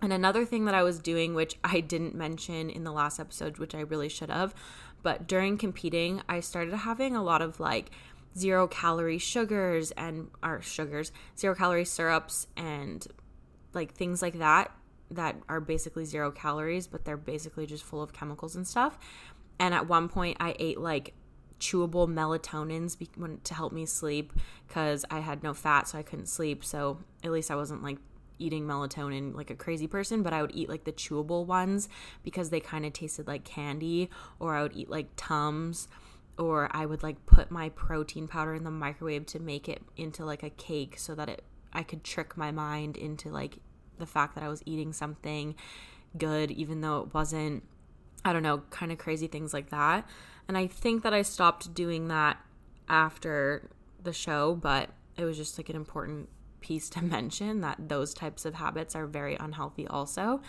And 0.00 0.12
another 0.12 0.44
thing 0.44 0.66
that 0.66 0.74
I 0.74 0.82
was 0.82 0.98
doing, 0.98 1.34
which 1.34 1.56
I 1.64 1.80
didn't 1.80 2.14
mention 2.14 2.70
in 2.70 2.84
the 2.84 2.92
last 2.92 3.18
episode, 3.18 3.58
which 3.58 3.74
I 3.74 3.80
really 3.80 4.08
should 4.08 4.30
have, 4.30 4.54
but 5.02 5.26
during 5.26 5.58
competing, 5.58 6.22
I 6.28 6.40
started 6.40 6.74
having 6.74 7.16
a 7.16 7.22
lot 7.22 7.42
of 7.42 7.60
like 7.60 7.90
zero 8.36 8.66
calorie 8.66 9.18
sugars 9.18 9.90
and 9.92 10.28
our 10.42 10.60
sugars, 10.62 11.12
zero 11.38 11.54
calorie 11.54 11.84
syrups 11.84 12.46
and 12.56 13.06
like 13.72 13.94
things 13.94 14.22
like 14.22 14.38
that 14.38 14.72
that 15.10 15.36
are 15.48 15.60
basically 15.60 16.04
zero 16.04 16.30
calories, 16.30 16.86
but 16.86 17.04
they're 17.04 17.16
basically 17.16 17.66
just 17.66 17.84
full 17.84 18.02
of 18.02 18.12
chemicals 18.12 18.56
and 18.56 18.66
stuff. 18.66 18.98
And 19.58 19.74
at 19.74 19.88
one 19.88 20.08
point, 20.08 20.36
I 20.40 20.56
ate 20.58 20.80
like 20.80 21.14
chewable 21.64 22.06
melatonins 22.06 22.96
to 23.44 23.54
help 23.54 23.72
me 23.72 23.86
sleep 23.86 24.32
because 24.68 25.04
I 25.10 25.20
had 25.20 25.42
no 25.42 25.54
fat, 25.54 25.88
so 25.88 25.98
I 25.98 26.02
couldn't 26.02 26.26
sleep. 26.26 26.64
So 26.64 26.98
at 27.22 27.32
least 27.32 27.50
I 27.50 27.56
wasn't 27.56 27.82
like 27.82 27.96
eating 28.38 28.66
melatonin 28.66 29.34
like 29.34 29.50
a 29.50 29.54
crazy 29.54 29.86
person, 29.86 30.22
but 30.22 30.32
I 30.32 30.42
would 30.42 30.54
eat 30.54 30.68
like 30.68 30.84
the 30.84 30.92
chewable 30.92 31.46
ones 31.46 31.88
because 32.22 32.50
they 32.50 32.60
kind 32.60 32.84
of 32.84 32.92
tasted 32.92 33.26
like 33.26 33.44
candy, 33.44 34.10
or 34.38 34.54
I 34.54 34.62
would 34.62 34.76
eat 34.76 34.90
like 34.90 35.08
Tums 35.16 35.88
or 36.36 36.68
I 36.72 36.84
would 36.84 37.02
like 37.02 37.24
put 37.26 37.50
my 37.50 37.68
protein 37.70 38.26
powder 38.26 38.54
in 38.54 38.64
the 38.64 38.70
microwave 38.70 39.24
to 39.26 39.38
make 39.38 39.68
it 39.68 39.82
into 39.96 40.24
like 40.24 40.42
a 40.42 40.50
cake 40.50 40.98
so 40.98 41.14
that 41.14 41.28
it 41.28 41.44
I 41.72 41.82
could 41.82 42.04
trick 42.04 42.36
my 42.36 42.50
mind 42.50 42.96
into 42.96 43.30
like 43.30 43.58
the 43.98 44.06
fact 44.06 44.34
that 44.34 44.44
I 44.44 44.48
was 44.48 44.62
eating 44.66 44.92
something 44.92 45.54
good 46.18 46.50
even 46.50 46.80
though 46.80 47.00
it 47.00 47.14
wasn't. 47.14 47.62
I 48.26 48.32
don't 48.32 48.42
know, 48.42 48.62
kind 48.70 48.90
of 48.90 48.96
crazy 48.96 49.26
things 49.26 49.52
like 49.52 49.68
that. 49.70 50.08
And 50.48 50.58
I 50.58 50.66
think 50.66 51.02
that 51.02 51.14
I 51.14 51.22
stopped 51.22 51.74
doing 51.74 52.08
that 52.08 52.38
after 52.88 53.70
the 54.02 54.12
show, 54.12 54.54
but 54.54 54.90
it 55.16 55.24
was 55.24 55.36
just 55.36 55.58
like 55.58 55.68
an 55.68 55.76
important 55.76 56.28
piece 56.60 56.88
to 56.90 57.02
mention 57.02 57.60
that 57.60 57.88
those 57.88 58.14
types 58.14 58.44
of 58.44 58.54
habits 58.54 58.94
are 58.94 59.06
very 59.06 59.36
unhealthy 59.38 59.86
also. 59.86 60.40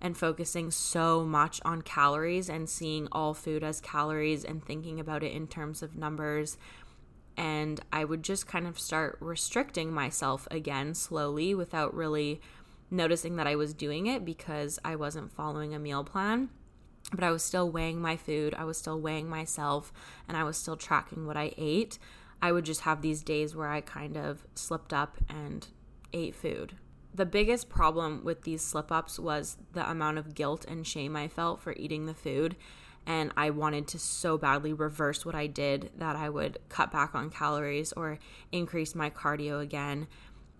And 0.00 0.16
focusing 0.16 0.70
so 0.70 1.24
much 1.24 1.60
on 1.64 1.82
calories 1.82 2.48
and 2.48 2.68
seeing 2.68 3.08
all 3.10 3.34
food 3.34 3.64
as 3.64 3.80
calories 3.80 4.44
and 4.44 4.64
thinking 4.64 5.00
about 5.00 5.24
it 5.24 5.32
in 5.32 5.48
terms 5.48 5.82
of 5.82 5.96
numbers. 5.96 6.56
And 7.36 7.80
I 7.92 8.04
would 8.04 8.22
just 8.22 8.46
kind 8.46 8.68
of 8.68 8.78
start 8.78 9.16
restricting 9.20 9.92
myself 9.92 10.46
again 10.52 10.94
slowly 10.94 11.52
without 11.52 11.94
really 11.94 12.40
noticing 12.92 13.36
that 13.36 13.48
I 13.48 13.56
was 13.56 13.74
doing 13.74 14.06
it 14.06 14.24
because 14.24 14.78
I 14.84 14.94
wasn't 14.94 15.32
following 15.32 15.74
a 15.74 15.80
meal 15.80 16.04
plan 16.04 16.50
but 17.12 17.24
I 17.24 17.30
was 17.30 17.42
still 17.42 17.70
weighing 17.70 18.00
my 18.00 18.16
food, 18.16 18.54
I 18.54 18.64
was 18.64 18.76
still 18.76 19.00
weighing 19.00 19.28
myself, 19.28 19.92
and 20.28 20.36
I 20.36 20.44
was 20.44 20.56
still 20.56 20.76
tracking 20.76 21.26
what 21.26 21.36
I 21.36 21.52
ate. 21.56 21.98
I 22.40 22.52
would 22.52 22.64
just 22.64 22.82
have 22.82 23.02
these 23.02 23.22
days 23.22 23.56
where 23.56 23.68
I 23.68 23.80
kind 23.80 24.16
of 24.16 24.46
slipped 24.54 24.92
up 24.92 25.16
and 25.28 25.66
ate 26.12 26.34
food. 26.34 26.74
The 27.14 27.26
biggest 27.26 27.68
problem 27.68 28.22
with 28.22 28.42
these 28.42 28.62
slip 28.62 28.92
ups 28.92 29.18
was 29.18 29.56
the 29.72 29.88
amount 29.90 30.18
of 30.18 30.34
guilt 30.34 30.64
and 30.66 30.86
shame 30.86 31.16
I 31.16 31.28
felt 31.28 31.60
for 31.60 31.72
eating 31.72 32.06
the 32.06 32.14
food. 32.14 32.56
And 33.06 33.32
I 33.36 33.50
wanted 33.50 33.88
to 33.88 33.98
so 33.98 34.36
badly 34.36 34.72
reverse 34.72 35.24
what 35.24 35.34
I 35.34 35.46
did 35.46 35.90
that 35.96 36.14
I 36.14 36.28
would 36.28 36.58
cut 36.68 36.92
back 36.92 37.14
on 37.14 37.30
calories 37.30 37.92
or 37.94 38.18
increase 38.52 38.94
my 38.94 39.08
cardio 39.08 39.60
again. 39.60 40.06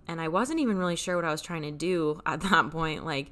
And 0.09 0.21
I 0.21 0.29
wasn't 0.29 0.61
even 0.61 0.79
really 0.79 0.97
sure 0.97 1.17
what 1.17 1.27
I 1.27 1.31
was 1.31 1.43
trying 1.43 1.63
to 1.63 1.71
do 1.71 2.21
at 2.25 2.41
that 2.51 2.71
point. 2.71 3.05
Like, 3.05 3.31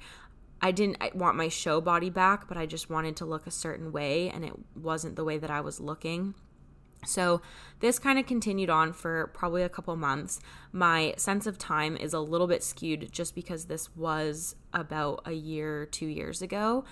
I 0.61 0.71
didn't 0.73 1.15
want 1.15 1.37
my 1.37 1.49
show 1.49 1.81
body 1.81 2.11
back, 2.11 2.49
but 2.49 2.57
I 2.57 2.67
just 2.67 2.89
wanted 2.89 3.17
to 3.17 3.27
look 3.27 3.47
a 3.47 3.51
certain 3.51 3.93
way, 3.93 4.31
and 4.31 4.45
it 4.45 4.55
wasn't 4.75 5.17
the 5.17 5.25
way 5.25 5.39
that 5.39 5.51
I 5.51 5.61
was 5.61 5.81
looking. 5.81 6.35
So, 7.05 7.41
this 7.81 7.99
kind 7.99 8.19
of 8.19 8.27
continued 8.27 8.71
on 8.71 8.93
for 8.93 9.29
probably 9.29 9.63
a 9.63 9.69
couple 9.69 9.95
months. 9.97 10.41
My 10.73 11.15
sense 11.17 11.47
of 11.47 11.59
time 11.59 11.97
is 11.97 12.13
a 12.13 12.21
little 12.21 12.47
bit 12.47 12.65
skewed 12.65 13.13
just 13.13 13.35
because 13.35 13.67
this 13.67 13.95
was 13.95 14.57
about 14.73 15.23
a 15.25 15.33
year, 15.33 15.87
two 15.87 16.07
years 16.07 16.43
ago. 16.43 16.85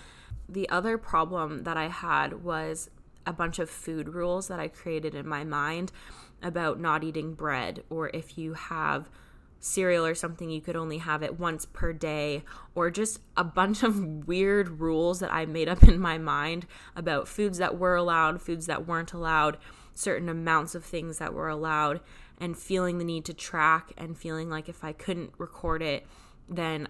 The 0.48 0.68
other 0.68 0.98
problem 0.98 1.64
that 1.64 1.76
I 1.76 1.88
had 1.88 2.44
was 2.44 2.90
a 3.26 3.32
bunch 3.32 3.58
of 3.58 3.70
food 3.70 4.10
rules 4.10 4.48
that 4.48 4.60
I 4.60 4.68
created 4.68 5.14
in 5.14 5.26
my 5.26 5.42
mind 5.42 5.90
about 6.42 6.78
not 6.78 7.02
eating 7.02 7.34
bread, 7.34 7.82
or 7.88 8.10
if 8.12 8.36
you 8.36 8.54
have 8.54 9.08
cereal 9.60 10.04
or 10.04 10.14
something 10.14 10.50
you 10.50 10.60
could 10.60 10.76
only 10.76 10.98
have 10.98 11.22
it 11.22 11.38
once 11.38 11.64
per 11.64 11.92
day 11.92 12.44
or 12.74 12.90
just 12.90 13.20
a 13.36 13.44
bunch 13.44 13.82
of 13.82 14.26
weird 14.26 14.80
rules 14.80 15.20
that 15.20 15.32
I 15.32 15.46
made 15.46 15.68
up 15.68 15.82
in 15.82 15.98
my 15.98 16.18
mind 16.18 16.66
about 16.94 17.28
foods 17.28 17.58
that 17.58 17.78
were 17.78 17.96
allowed, 17.96 18.42
foods 18.42 18.66
that 18.66 18.86
weren't 18.86 19.12
allowed, 19.12 19.56
certain 19.94 20.28
amounts 20.28 20.74
of 20.74 20.84
things 20.84 21.18
that 21.18 21.32
were 21.32 21.48
allowed 21.48 22.00
and 22.38 22.58
feeling 22.58 22.98
the 22.98 23.04
need 23.04 23.24
to 23.24 23.34
track 23.34 23.92
and 23.96 24.18
feeling 24.18 24.50
like 24.50 24.68
if 24.68 24.82
I 24.84 24.92
couldn't 24.92 25.32
record 25.38 25.82
it 25.82 26.06
then 26.48 26.88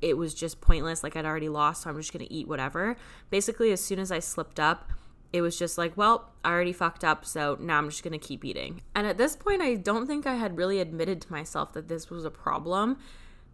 it 0.00 0.16
was 0.16 0.34
just 0.34 0.60
pointless 0.60 1.02
like 1.02 1.16
I'd 1.16 1.24
already 1.24 1.48
lost 1.48 1.82
so 1.82 1.90
I'm 1.90 1.96
just 1.96 2.12
going 2.12 2.24
to 2.24 2.32
eat 2.32 2.46
whatever. 2.46 2.96
Basically 3.30 3.72
as 3.72 3.82
soon 3.82 3.98
as 3.98 4.12
I 4.12 4.20
slipped 4.20 4.60
up 4.60 4.90
it 5.32 5.42
was 5.42 5.58
just 5.58 5.76
like, 5.76 5.96
well, 5.96 6.32
I 6.44 6.50
already 6.50 6.72
fucked 6.72 7.04
up, 7.04 7.24
so 7.24 7.56
now 7.60 7.78
I'm 7.78 7.90
just 7.90 8.02
gonna 8.02 8.18
keep 8.18 8.44
eating. 8.44 8.82
And 8.94 9.06
at 9.06 9.18
this 9.18 9.36
point, 9.36 9.62
I 9.62 9.74
don't 9.74 10.06
think 10.06 10.26
I 10.26 10.34
had 10.34 10.56
really 10.56 10.80
admitted 10.80 11.20
to 11.22 11.32
myself 11.32 11.72
that 11.74 11.88
this 11.88 12.10
was 12.10 12.24
a 12.24 12.30
problem 12.30 12.98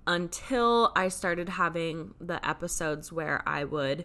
until 0.07 0.93
I 0.95 1.09
started 1.09 1.49
having 1.51 2.15
the 2.21 2.47
episodes 2.47 3.11
where 3.11 3.43
I 3.47 3.65
would 3.65 4.05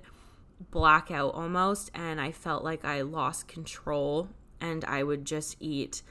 black 0.71 1.09
out 1.11 1.33
almost 1.33 1.89
and 1.93 2.19
I 2.19 2.31
felt 2.31 2.63
like 2.63 2.83
I 2.83 3.01
lost 3.01 3.47
control 3.47 4.29
and 4.59 4.83
I 4.85 5.03
would 5.03 5.25
just 5.25 5.55
eat 5.59 6.01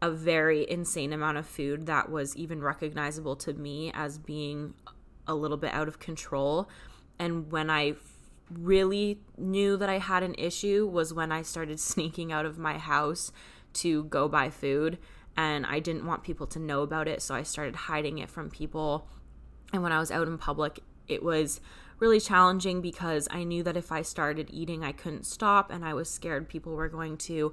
a 0.00 0.10
very 0.10 0.68
insane 0.70 1.12
amount 1.12 1.38
of 1.38 1.46
food 1.46 1.86
that 1.86 2.10
was 2.10 2.36
even 2.36 2.62
recognizable 2.62 3.34
to 3.36 3.52
me 3.52 3.90
as 3.92 4.18
being 4.18 4.74
a 5.26 5.34
little 5.34 5.56
bit 5.56 5.72
out 5.72 5.88
of 5.88 5.98
control. 5.98 6.68
And 7.18 7.50
when 7.50 7.68
I 7.68 7.94
really 8.50 9.20
knew 9.36 9.76
that 9.76 9.88
I 9.88 9.98
had 9.98 10.22
an 10.22 10.34
issue 10.38 10.86
was 10.86 11.12
when 11.12 11.32
I 11.32 11.42
started 11.42 11.80
sneaking 11.80 12.32
out 12.32 12.46
of 12.46 12.58
my 12.58 12.78
house 12.78 13.32
to 13.74 14.04
go 14.04 14.28
buy 14.28 14.50
food 14.50 14.98
and 15.36 15.64
I 15.66 15.78
didn't 15.78 16.06
want 16.06 16.24
people 16.24 16.46
to 16.48 16.58
know 16.58 16.82
about 16.82 17.06
it 17.06 17.22
so 17.22 17.34
I 17.34 17.42
started 17.42 17.76
hiding 17.76 18.18
it 18.18 18.30
from 18.30 18.50
people. 18.50 19.08
And 19.72 19.82
when 19.82 19.92
I 19.92 19.98
was 19.98 20.10
out 20.10 20.26
in 20.28 20.38
public 20.38 20.80
it 21.06 21.22
was 21.22 21.60
really 21.98 22.20
challenging 22.20 22.80
because 22.80 23.28
I 23.30 23.44
knew 23.44 23.62
that 23.64 23.76
if 23.76 23.90
I 23.90 24.02
started 24.02 24.50
eating 24.52 24.84
I 24.84 24.92
couldn't 24.92 25.26
stop 25.26 25.70
and 25.70 25.84
I 25.84 25.94
was 25.94 26.08
scared 26.08 26.48
people 26.48 26.74
were 26.74 26.88
going 26.88 27.16
to 27.18 27.52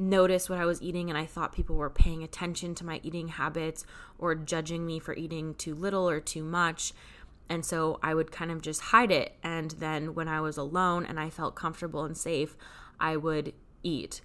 notice 0.00 0.48
what 0.48 0.58
I 0.58 0.64
was 0.64 0.80
eating 0.80 1.10
and 1.10 1.18
I 1.18 1.26
thought 1.26 1.52
people 1.52 1.76
were 1.76 1.90
paying 1.90 2.22
attention 2.22 2.74
to 2.76 2.86
my 2.86 3.00
eating 3.02 3.28
habits 3.28 3.84
or 4.18 4.34
judging 4.34 4.86
me 4.86 4.98
for 4.98 5.14
eating 5.14 5.54
too 5.54 5.74
little 5.74 6.08
or 6.08 6.20
too 6.20 6.42
much 6.42 6.94
and 7.50 7.64
so 7.64 7.98
I 8.00 8.14
would 8.14 8.30
kind 8.30 8.52
of 8.52 8.62
just 8.62 8.80
hide 8.80 9.10
it. 9.10 9.36
And 9.42 9.72
then 9.72 10.14
when 10.14 10.28
I 10.28 10.40
was 10.40 10.56
alone 10.56 11.04
and 11.04 11.18
I 11.18 11.28
felt 11.28 11.56
comfortable 11.56 12.04
and 12.04 12.16
safe, 12.16 12.56
I 13.00 13.16
would 13.16 13.52
eat. 13.82 14.20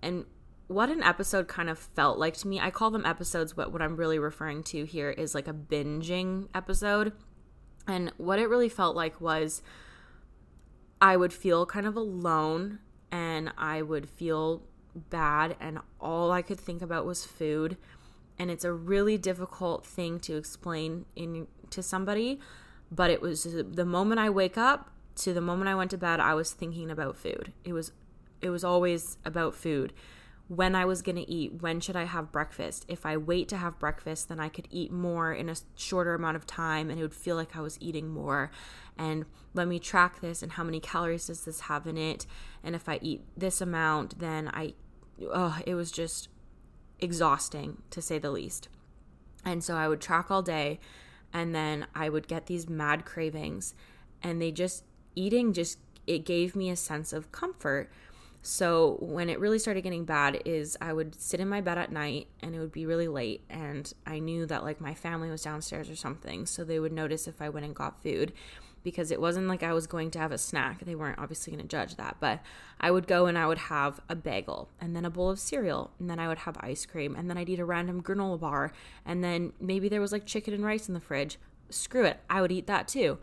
And 0.00 0.24
what 0.68 0.88
an 0.88 1.02
episode 1.02 1.48
kind 1.48 1.68
of 1.68 1.78
felt 1.78 2.18
like 2.18 2.36
to 2.38 2.48
me, 2.48 2.60
I 2.60 2.70
call 2.70 2.92
them 2.92 3.04
episodes, 3.04 3.52
but 3.52 3.72
what 3.72 3.82
I'm 3.82 3.96
really 3.96 4.20
referring 4.20 4.62
to 4.64 4.84
here 4.84 5.10
is 5.10 5.34
like 5.34 5.48
a 5.48 5.52
binging 5.52 6.48
episode. 6.54 7.12
And 7.88 8.12
what 8.16 8.38
it 8.38 8.46
really 8.46 8.68
felt 8.68 8.94
like 8.94 9.20
was 9.20 9.60
I 11.00 11.16
would 11.16 11.32
feel 11.32 11.66
kind 11.66 11.86
of 11.86 11.96
alone 11.96 12.78
and 13.10 13.50
I 13.58 13.82
would 13.82 14.08
feel 14.08 14.62
bad, 14.94 15.56
and 15.60 15.78
all 16.00 16.30
I 16.30 16.42
could 16.42 16.60
think 16.60 16.82
about 16.82 17.06
was 17.06 17.24
food. 17.24 17.76
And 18.38 18.50
it's 18.50 18.64
a 18.64 18.72
really 18.72 19.16
difficult 19.16 19.86
thing 19.86 20.20
to 20.20 20.36
explain 20.36 21.06
in 21.16 21.48
to 21.70 21.82
somebody 21.82 22.38
but 22.90 23.10
it 23.10 23.20
was 23.20 23.44
the 23.44 23.84
moment 23.84 24.20
I 24.20 24.30
wake 24.30 24.56
up 24.56 24.90
to 25.16 25.34
the 25.34 25.40
moment 25.40 25.68
I 25.68 25.74
went 25.74 25.90
to 25.90 25.98
bed, 25.98 26.20
I 26.20 26.34
was 26.34 26.52
thinking 26.52 26.90
about 26.90 27.16
food. 27.16 27.52
It 27.64 27.72
was 27.72 27.92
it 28.40 28.50
was 28.50 28.64
always 28.64 29.18
about 29.24 29.54
food. 29.54 29.92
When 30.46 30.74
I 30.74 30.86
was 30.86 31.02
going 31.02 31.16
to 31.16 31.30
eat, 31.30 31.60
when 31.60 31.80
should 31.80 31.96
I 31.96 32.04
have 32.04 32.32
breakfast? 32.32 32.86
If 32.88 33.04
I 33.04 33.18
wait 33.18 33.48
to 33.48 33.58
have 33.58 33.78
breakfast, 33.78 34.30
then 34.30 34.40
I 34.40 34.48
could 34.48 34.66
eat 34.70 34.90
more 34.90 35.32
in 35.32 35.50
a 35.50 35.56
shorter 35.74 36.14
amount 36.14 36.36
of 36.36 36.46
time 36.46 36.88
and 36.88 36.98
it 36.98 37.02
would 37.02 37.14
feel 37.14 37.36
like 37.36 37.54
I 37.54 37.60
was 37.60 37.76
eating 37.80 38.08
more. 38.08 38.50
And 38.96 39.26
let 39.52 39.68
me 39.68 39.78
track 39.78 40.20
this 40.20 40.42
and 40.42 40.52
how 40.52 40.64
many 40.64 40.80
calories 40.80 41.26
does 41.26 41.44
this 41.44 41.62
have 41.62 41.86
in 41.86 41.98
it? 41.98 42.26
And 42.64 42.74
if 42.74 42.88
I 42.88 42.98
eat 43.02 43.22
this 43.36 43.60
amount, 43.60 44.20
then 44.20 44.48
I 44.54 44.74
oh, 45.30 45.58
it 45.66 45.74
was 45.74 45.90
just 45.90 46.28
exhausting 47.00 47.82
to 47.90 48.00
say 48.00 48.18
the 48.18 48.30
least. 48.30 48.68
And 49.44 49.62
so 49.62 49.76
I 49.76 49.88
would 49.88 50.00
track 50.00 50.30
all 50.30 50.42
day 50.42 50.80
and 51.32 51.54
then 51.54 51.86
I 51.94 52.08
would 52.08 52.28
get 52.28 52.46
these 52.46 52.68
mad 52.68 53.04
cravings 53.04 53.74
and 54.22 54.40
they 54.40 54.50
just 54.50 54.84
eating 55.14 55.52
just 55.52 55.78
it 56.06 56.24
gave 56.24 56.56
me 56.56 56.70
a 56.70 56.76
sense 56.76 57.12
of 57.12 57.30
comfort. 57.32 57.90
So 58.42 58.96
when 59.00 59.28
it 59.28 59.40
really 59.40 59.58
started 59.58 59.82
getting 59.82 60.04
bad 60.04 60.40
is 60.44 60.76
I 60.80 60.92
would 60.92 61.20
sit 61.20 61.40
in 61.40 61.48
my 61.48 61.60
bed 61.60 61.76
at 61.76 61.92
night 61.92 62.28
and 62.40 62.54
it 62.54 62.60
would 62.60 62.72
be 62.72 62.86
really 62.86 63.08
late 63.08 63.42
and 63.50 63.92
I 64.06 64.20
knew 64.20 64.46
that 64.46 64.64
like 64.64 64.80
my 64.80 64.94
family 64.94 65.28
was 65.28 65.42
downstairs 65.42 65.90
or 65.90 65.96
something 65.96 66.46
so 66.46 66.64
they 66.64 66.78
would 66.78 66.92
notice 66.92 67.26
if 67.26 67.42
I 67.42 67.48
went 67.48 67.66
and 67.66 67.74
got 67.74 68.02
food 68.02 68.32
because 68.84 69.10
it 69.10 69.20
wasn't 69.20 69.48
like 69.48 69.62
I 69.62 69.72
was 69.72 69.86
going 69.86 70.10
to 70.12 70.18
have 70.18 70.32
a 70.32 70.38
snack. 70.38 70.84
They 70.84 70.94
weren't 70.94 71.18
obviously 71.18 71.52
going 71.52 71.62
to 71.62 71.68
judge 71.68 71.96
that, 71.96 72.16
but 72.20 72.40
I 72.80 72.90
would 72.90 73.06
go 73.06 73.26
and 73.26 73.36
I 73.36 73.46
would 73.46 73.58
have 73.58 74.00
a 74.08 74.14
bagel 74.14 74.68
and 74.80 74.94
then 74.94 75.04
a 75.04 75.10
bowl 75.10 75.30
of 75.30 75.40
cereal 75.40 75.90
and 75.98 76.08
then 76.08 76.18
I 76.18 76.28
would 76.28 76.38
have 76.38 76.56
ice 76.60 76.86
cream 76.86 77.16
and 77.16 77.28
then 77.28 77.36
I'd 77.36 77.48
eat 77.48 77.58
a 77.58 77.64
random 77.64 78.02
granola 78.02 78.38
bar 78.38 78.72
and 79.04 79.22
then 79.22 79.52
maybe 79.60 79.88
there 79.88 80.00
was 80.00 80.12
like 80.12 80.26
chicken 80.26 80.54
and 80.54 80.64
rice 80.64 80.88
in 80.88 80.94
the 80.94 81.00
fridge. 81.00 81.38
Screw 81.70 82.04
it, 82.04 82.20
I 82.30 82.40
would 82.40 82.52
eat 82.52 82.66
that 82.66 82.88
too. 82.88 83.18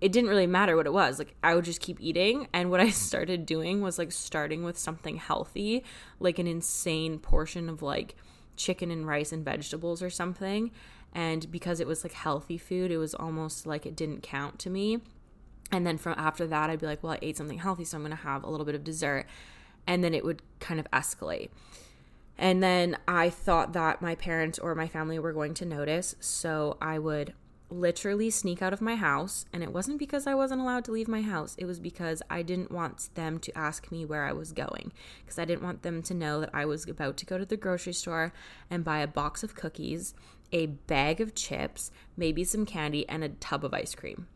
It 0.00 0.12
didn't 0.12 0.30
really 0.30 0.46
matter 0.46 0.76
what 0.76 0.86
it 0.86 0.92
was. 0.92 1.18
Like 1.18 1.34
I 1.42 1.54
would 1.54 1.64
just 1.64 1.80
keep 1.80 2.00
eating. 2.00 2.48
And 2.52 2.70
what 2.70 2.80
I 2.80 2.90
started 2.90 3.46
doing 3.46 3.80
was 3.80 3.98
like 3.98 4.12
starting 4.12 4.62
with 4.62 4.78
something 4.78 5.16
healthy, 5.16 5.84
like 6.18 6.38
an 6.38 6.46
insane 6.46 7.18
portion 7.18 7.68
of 7.68 7.82
like 7.82 8.16
chicken 8.56 8.90
and 8.90 9.06
rice 9.06 9.32
and 9.32 9.44
vegetables 9.44 10.02
or 10.02 10.10
something. 10.10 10.70
And 11.12 11.50
because 11.50 11.80
it 11.80 11.86
was 11.86 12.04
like 12.04 12.12
healthy 12.12 12.56
food 12.56 12.90
it 12.90 12.98
was 12.98 13.14
almost 13.14 13.66
like 13.66 13.84
it 13.84 13.96
didn't 13.96 14.22
count 14.22 14.58
to 14.60 14.70
me. 14.70 14.98
And 15.72 15.86
then 15.86 15.98
from 15.98 16.14
after 16.16 16.46
that 16.48 16.70
i'd 16.70 16.80
be 16.80 16.86
like 16.86 17.02
well 17.02 17.12
i 17.12 17.18
ate 17.22 17.36
something 17.36 17.58
healthy 17.58 17.84
so 17.84 17.96
i'm 17.96 18.02
going 18.02 18.10
to 18.10 18.22
have 18.22 18.42
a 18.42 18.50
little 18.50 18.66
bit 18.66 18.74
of 18.74 18.84
dessert. 18.84 19.26
And 19.86 20.04
then 20.04 20.14
it 20.14 20.24
would 20.24 20.42
kind 20.60 20.80
of 20.80 20.90
escalate. 20.92 21.50
And 22.38 22.62
then 22.62 22.96
i 23.06 23.28
thought 23.28 23.72
that 23.74 24.00
my 24.00 24.14
parents 24.14 24.58
or 24.58 24.74
my 24.74 24.88
family 24.88 25.18
were 25.18 25.32
going 25.32 25.54
to 25.54 25.66
notice 25.66 26.14
so 26.20 26.76
i 26.80 26.98
would 26.98 27.34
literally 27.70 28.30
sneak 28.30 28.60
out 28.60 28.72
of 28.72 28.80
my 28.80 28.96
house 28.96 29.44
and 29.52 29.62
it 29.62 29.72
wasn't 29.72 29.98
because 29.98 30.26
I 30.26 30.34
wasn't 30.34 30.60
allowed 30.60 30.84
to 30.86 30.92
leave 30.92 31.08
my 31.08 31.22
house 31.22 31.54
it 31.56 31.66
was 31.66 31.78
because 31.78 32.22
I 32.28 32.42
didn't 32.42 32.72
want 32.72 33.14
them 33.14 33.38
to 33.38 33.56
ask 33.56 33.90
me 33.92 34.04
where 34.04 34.24
I 34.24 34.32
was 34.32 34.52
going 34.52 34.92
because 35.24 35.38
I 35.38 35.44
didn't 35.44 35.62
want 35.62 35.82
them 35.82 36.02
to 36.02 36.14
know 36.14 36.40
that 36.40 36.50
I 36.52 36.64
was 36.64 36.88
about 36.88 37.16
to 37.18 37.26
go 37.26 37.38
to 37.38 37.44
the 37.44 37.56
grocery 37.56 37.92
store 37.92 38.32
and 38.68 38.84
buy 38.84 38.98
a 38.98 39.06
box 39.06 39.42
of 39.42 39.54
cookies 39.54 40.14
a 40.52 40.66
bag 40.66 41.20
of 41.20 41.34
chips, 41.34 41.90
maybe 42.16 42.44
some 42.44 42.66
candy, 42.66 43.08
and 43.08 43.22
a 43.22 43.28
tub 43.28 43.64
of 43.64 43.74
ice 43.74 43.94
cream. 43.94 44.26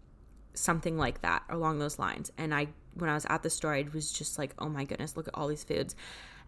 something 0.56 0.96
like 0.96 1.20
that 1.20 1.42
along 1.48 1.80
those 1.80 1.98
lines. 1.98 2.30
And 2.38 2.54
I, 2.54 2.68
when 2.94 3.10
I 3.10 3.14
was 3.14 3.26
at 3.28 3.42
the 3.42 3.50
store, 3.50 3.74
I 3.74 3.84
was 3.92 4.12
just 4.12 4.38
like, 4.38 4.54
oh 4.60 4.68
my 4.68 4.84
goodness, 4.84 5.16
look 5.16 5.26
at 5.26 5.34
all 5.34 5.48
these 5.48 5.64
foods. 5.64 5.96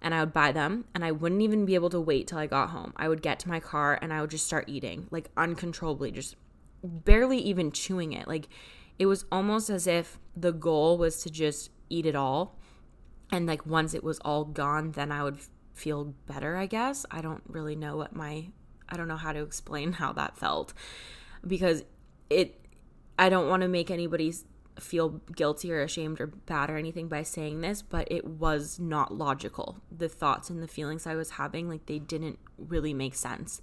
And 0.00 0.14
I 0.14 0.20
would 0.20 0.32
buy 0.32 0.52
them 0.52 0.84
and 0.94 1.04
I 1.04 1.10
wouldn't 1.10 1.42
even 1.42 1.64
be 1.66 1.74
able 1.74 1.90
to 1.90 2.00
wait 2.00 2.28
till 2.28 2.38
I 2.38 2.46
got 2.46 2.70
home. 2.70 2.92
I 2.96 3.08
would 3.08 3.20
get 3.20 3.40
to 3.40 3.48
my 3.48 3.58
car 3.58 3.98
and 4.00 4.12
I 4.12 4.20
would 4.20 4.30
just 4.30 4.46
start 4.46 4.68
eating 4.68 5.08
like 5.10 5.30
uncontrollably, 5.36 6.12
just 6.12 6.36
barely 6.86 7.38
even 7.38 7.72
chewing 7.72 8.12
it. 8.12 8.26
Like 8.26 8.48
it 8.98 9.06
was 9.06 9.24
almost 9.30 9.70
as 9.70 9.86
if 9.86 10.18
the 10.36 10.52
goal 10.52 10.98
was 10.98 11.22
to 11.22 11.30
just 11.30 11.70
eat 11.88 12.06
it 12.06 12.16
all. 12.16 12.58
And 13.30 13.46
like 13.46 13.66
once 13.66 13.94
it 13.94 14.04
was 14.04 14.18
all 14.20 14.44
gone, 14.44 14.92
then 14.92 15.10
I 15.10 15.22
would 15.22 15.38
feel 15.74 16.14
better, 16.26 16.56
I 16.56 16.66
guess. 16.66 17.04
I 17.10 17.20
don't 17.20 17.42
really 17.46 17.76
know 17.76 17.96
what 17.96 18.14
my, 18.14 18.46
I 18.88 18.96
don't 18.96 19.08
know 19.08 19.16
how 19.16 19.32
to 19.32 19.42
explain 19.42 19.92
how 19.94 20.12
that 20.12 20.36
felt 20.36 20.72
because 21.46 21.84
it 22.30 22.60
I 23.18 23.28
don't 23.28 23.48
want 23.48 23.62
to 23.62 23.68
make 23.68 23.90
anybody 23.90 24.34
feel 24.78 25.20
guilty 25.34 25.72
or 25.72 25.80
ashamed 25.82 26.20
or 26.20 26.26
bad 26.26 26.70
or 26.70 26.76
anything 26.76 27.08
by 27.08 27.22
saying 27.22 27.62
this, 27.62 27.80
but 27.80 28.06
it 28.10 28.26
was 28.26 28.78
not 28.78 29.14
logical. 29.14 29.78
The 29.90 30.08
thoughts 30.08 30.50
and 30.50 30.62
the 30.62 30.68
feelings 30.68 31.06
I 31.06 31.14
was 31.14 31.30
having, 31.30 31.68
like 31.68 31.86
they 31.86 31.98
didn't 31.98 32.38
really 32.58 32.92
make 32.92 33.14
sense. 33.14 33.60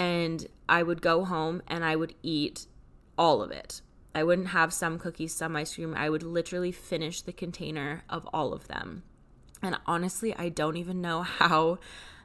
And 0.00 0.46
I 0.66 0.82
would 0.82 1.02
go 1.02 1.26
home 1.26 1.60
and 1.68 1.84
I 1.84 1.94
would 1.94 2.14
eat 2.22 2.66
all 3.18 3.42
of 3.42 3.50
it. 3.50 3.82
I 4.14 4.24
wouldn't 4.24 4.48
have 4.48 4.72
some 4.72 4.98
cookies, 4.98 5.34
some 5.34 5.54
ice 5.54 5.74
cream. 5.74 5.94
I 5.94 6.08
would 6.08 6.22
literally 6.22 6.72
finish 6.72 7.20
the 7.20 7.34
container 7.34 8.02
of 8.08 8.26
all 8.32 8.54
of 8.54 8.66
them. 8.66 9.02
And 9.62 9.76
honestly, 9.84 10.34
I 10.34 10.48
don't 10.48 10.78
even 10.78 11.02
know 11.02 11.20
how 11.20 11.80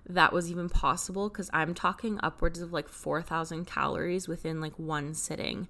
that 0.08 0.32
was 0.32 0.50
even 0.50 0.70
possible 0.70 1.27
because 1.27 1.50
I'm 1.51 1.74
talking 1.74 2.17
upwards 2.24 2.62
of 2.62 2.72
like 2.72 2.88
4,000 2.88 3.65
calories 3.65 4.25
within 4.25 4.62
like 4.62 4.79
one 4.79 5.13
sitting. 5.13 5.67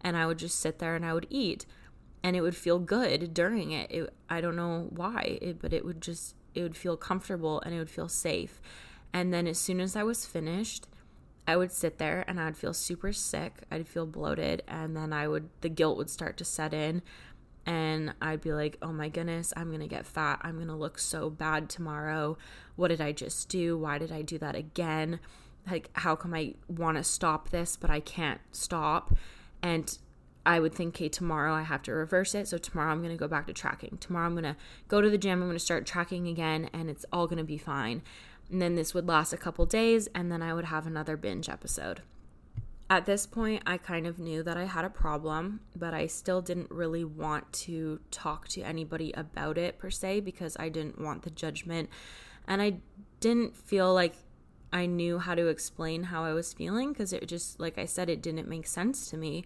And 0.00 0.16
I 0.16 0.26
would 0.26 0.38
just 0.38 0.60
sit 0.60 0.78
there 0.78 0.94
and 0.94 1.04
I 1.04 1.12
would 1.12 1.26
eat 1.28 1.66
and 2.22 2.36
it 2.36 2.40
would 2.40 2.54
feel 2.54 2.78
good 2.78 3.34
during 3.34 3.72
it. 3.72 3.90
it 3.90 4.14
I 4.30 4.40
don't 4.40 4.54
know 4.54 4.86
why, 4.90 5.38
it, 5.42 5.60
but 5.60 5.72
it 5.72 5.84
would 5.84 6.00
just, 6.00 6.36
it 6.54 6.62
would 6.62 6.76
feel 6.76 6.96
comfortable 6.96 7.60
and 7.62 7.74
it 7.74 7.78
would 7.78 7.90
feel 7.90 8.08
safe. 8.08 8.62
And 9.12 9.34
then 9.34 9.48
as 9.48 9.58
soon 9.58 9.80
as 9.80 9.96
I 9.96 10.04
was 10.04 10.24
finished, 10.24 10.86
I 11.48 11.56
would 11.56 11.72
sit 11.72 11.96
there 11.96 12.26
and 12.28 12.38
I'd 12.38 12.58
feel 12.58 12.74
super 12.74 13.10
sick. 13.10 13.62
I'd 13.70 13.88
feel 13.88 14.04
bloated. 14.04 14.62
And 14.68 14.94
then 14.94 15.14
I 15.14 15.26
would, 15.26 15.48
the 15.62 15.70
guilt 15.70 15.96
would 15.96 16.10
start 16.10 16.36
to 16.36 16.44
set 16.44 16.74
in 16.74 17.00
and 17.64 18.12
I'd 18.20 18.42
be 18.42 18.52
like, 18.52 18.76
oh 18.82 18.92
my 18.92 19.08
goodness, 19.08 19.54
I'm 19.56 19.72
gonna 19.72 19.88
get 19.88 20.06
fat. 20.06 20.40
I'm 20.42 20.58
gonna 20.58 20.76
look 20.76 20.98
so 20.98 21.30
bad 21.30 21.70
tomorrow. 21.70 22.36
What 22.76 22.88
did 22.88 23.00
I 23.00 23.12
just 23.12 23.48
do? 23.48 23.78
Why 23.78 23.96
did 23.96 24.12
I 24.12 24.20
do 24.20 24.36
that 24.38 24.56
again? 24.56 25.20
Like, 25.68 25.88
how 25.94 26.16
come 26.16 26.34
I 26.34 26.54
wanna 26.68 27.02
stop 27.02 27.48
this, 27.48 27.76
but 27.76 27.88
I 27.88 28.00
can't 28.00 28.40
stop? 28.52 29.14
And 29.62 29.98
I 30.44 30.60
would 30.60 30.74
think, 30.74 30.96
okay, 30.96 31.08
tomorrow 31.08 31.54
I 31.54 31.62
have 31.62 31.82
to 31.84 31.92
reverse 31.92 32.34
it. 32.34 32.46
So 32.48 32.58
tomorrow 32.58 32.92
I'm 32.92 33.00
gonna 33.00 33.16
go 33.16 33.28
back 33.28 33.46
to 33.46 33.54
tracking. 33.54 33.96
Tomorrow 34.00 34.26
I'm 34.26 34.34
gonna 34.34 34.56
go 34.86 35.00
to 35.00 35.08
the 35.08 35.18
gym, 35.18 35.40
I'm 35.40 35.48
gonna 35.48 35.58
start 35.58 35.86
tracking 35.86 36.28
again, 36.28 36.68
and 36.74 36.90
it's 36.90 37.06
all 37.10 37.26
gonna 37.26 37.42
be 37.42 37.58
fine. 37.58 38.02
And 38.50 38.62
then 38.62 38.74
this 38.74 38.94
would 38.94 39.06
last 39.06 39.32
a 39.32 39.36
couple 39.36 39.66
days, 39.66 40.08
and 40.14 40.32
then 40.32 40.42
I 40.42 40.54
would 40.54 40.66
have 40.66 40.86
another 40.86 41.16
binge 41.16 41.48
episode. 41.48 42.02
At 42.90 43.04
this 43.04 43.26
point, 43.26 43.62
I 43.66 43.76
kind 43.76 44.06
of 44.06 44.18
knew 44.18 44.42
that 44.42 44.56
I 44.56 44.64
had 44.64 44.86
a 44.86 44.90
problem, 44.90 45.60
but 45.76 45.92
I 45.92 46.06
still 46.06 46.40
didn't 46.40 46.70
really 46.70 47.04
want 47.04 47.52
to 47.64 48.00
talk 48.10 48.48
to 48.48 48.62
anybody 48.62 49.12
about 49.12 49.58
it 49.58 49.78
per 49.78 49.90
se 49.90 50.20
because 50.20 50.56
I 50.58 50.70
didn't 50.70 50.98
want 50.98 51.22
the 51.22 51.30
judgment. 51.30 51.90
And 52.46 52.62
I 52.62 52.78
didn't 53.20 53.54
feel 53.54 53.92
like 53.92 54.14
I 54.72 54.86
knew 54.86 55.18
how 55.18 55.34
to 55.34 55.48
explain 55.48 56.04
how 56.04 56.24
I 56.24 56.32
was 56.32 56.54
feeling 56.54 56.92
because 56.92 57.12
it 57.12 57.26
just, 57.26 57.60
like 57.60 57.76
I 57.76 57.84
said, 57.84 58.08
it 58.08 58.22
didn't 58.22 58.48
make 58.48 58.66
sense 58.66 59.10
to 59.10 59.18
me. 59.18 59.44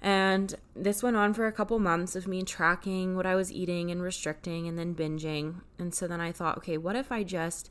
And 0.00 0.56
this 0.74 1.00
went 1.00 1.14
on 1.14 1.32
for 1.32 1.46
a 1.46 1.52
couple 1.52 1.78
months 1.78 2.16
of 2.16 2.26
me 2.26 2.42
tracking 2.42 3.14
what 3.14 3.24
I 3.24 3.36
was 3.36 3.52
eating 3.52 3.92
and 3.92 4.02
restricting 4.02 4.66
and 4.66 4.76
then 4.76 4.96
binging. 4.96 5.60
And 5.78 5.94
so 5.94 6.08
then 6.08 6.20
I 6.20 6.32
thought, 6.32 6.58
okay, 6.58 6.76
what 6.76 6.96
if 6.96 7.12
I 7.12 7.22
just 7.22 7.70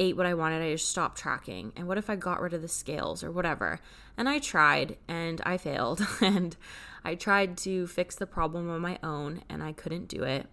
ate 0.00 0.16
what 0.16 0.26
I 0.26 0.34
wanted, 0.34 0.62
I 0.62 0.72
just 0.72 0.88
stopped 0.88 1.18
tracking. 1.18 1.72
And 1.76 1.86
what 1.86 1.98
if 1.98 2.08
I 2.08 2.16
got 2.16 2.40
rid 2.40 2.54
of 2.54 2.62
the 2.62 2.68
scales 2.68 3.22
or 3.22 3.30
whatever? 3.30 3.78
And 4.16 4.28
I 4.28 4.38
tried 4.38 4.96
and 5.06 5.40
I 5.44 5.58
failed. 5.58 6.04
and 6.20 6.56
I 7.04 7.14
tried 7.14 7.56
to 7.58 7.86
fix 7.86 8.16
the 8.16 8.26
problem 8.26 8.70
on 8.70 8.80
my 8.80 8.98
own 9.02 9.42
and 9.48 9.62
I 9.62 9.72
couldn't 9.72 10.08
do 10.08 10.22
it. 10.24 10.46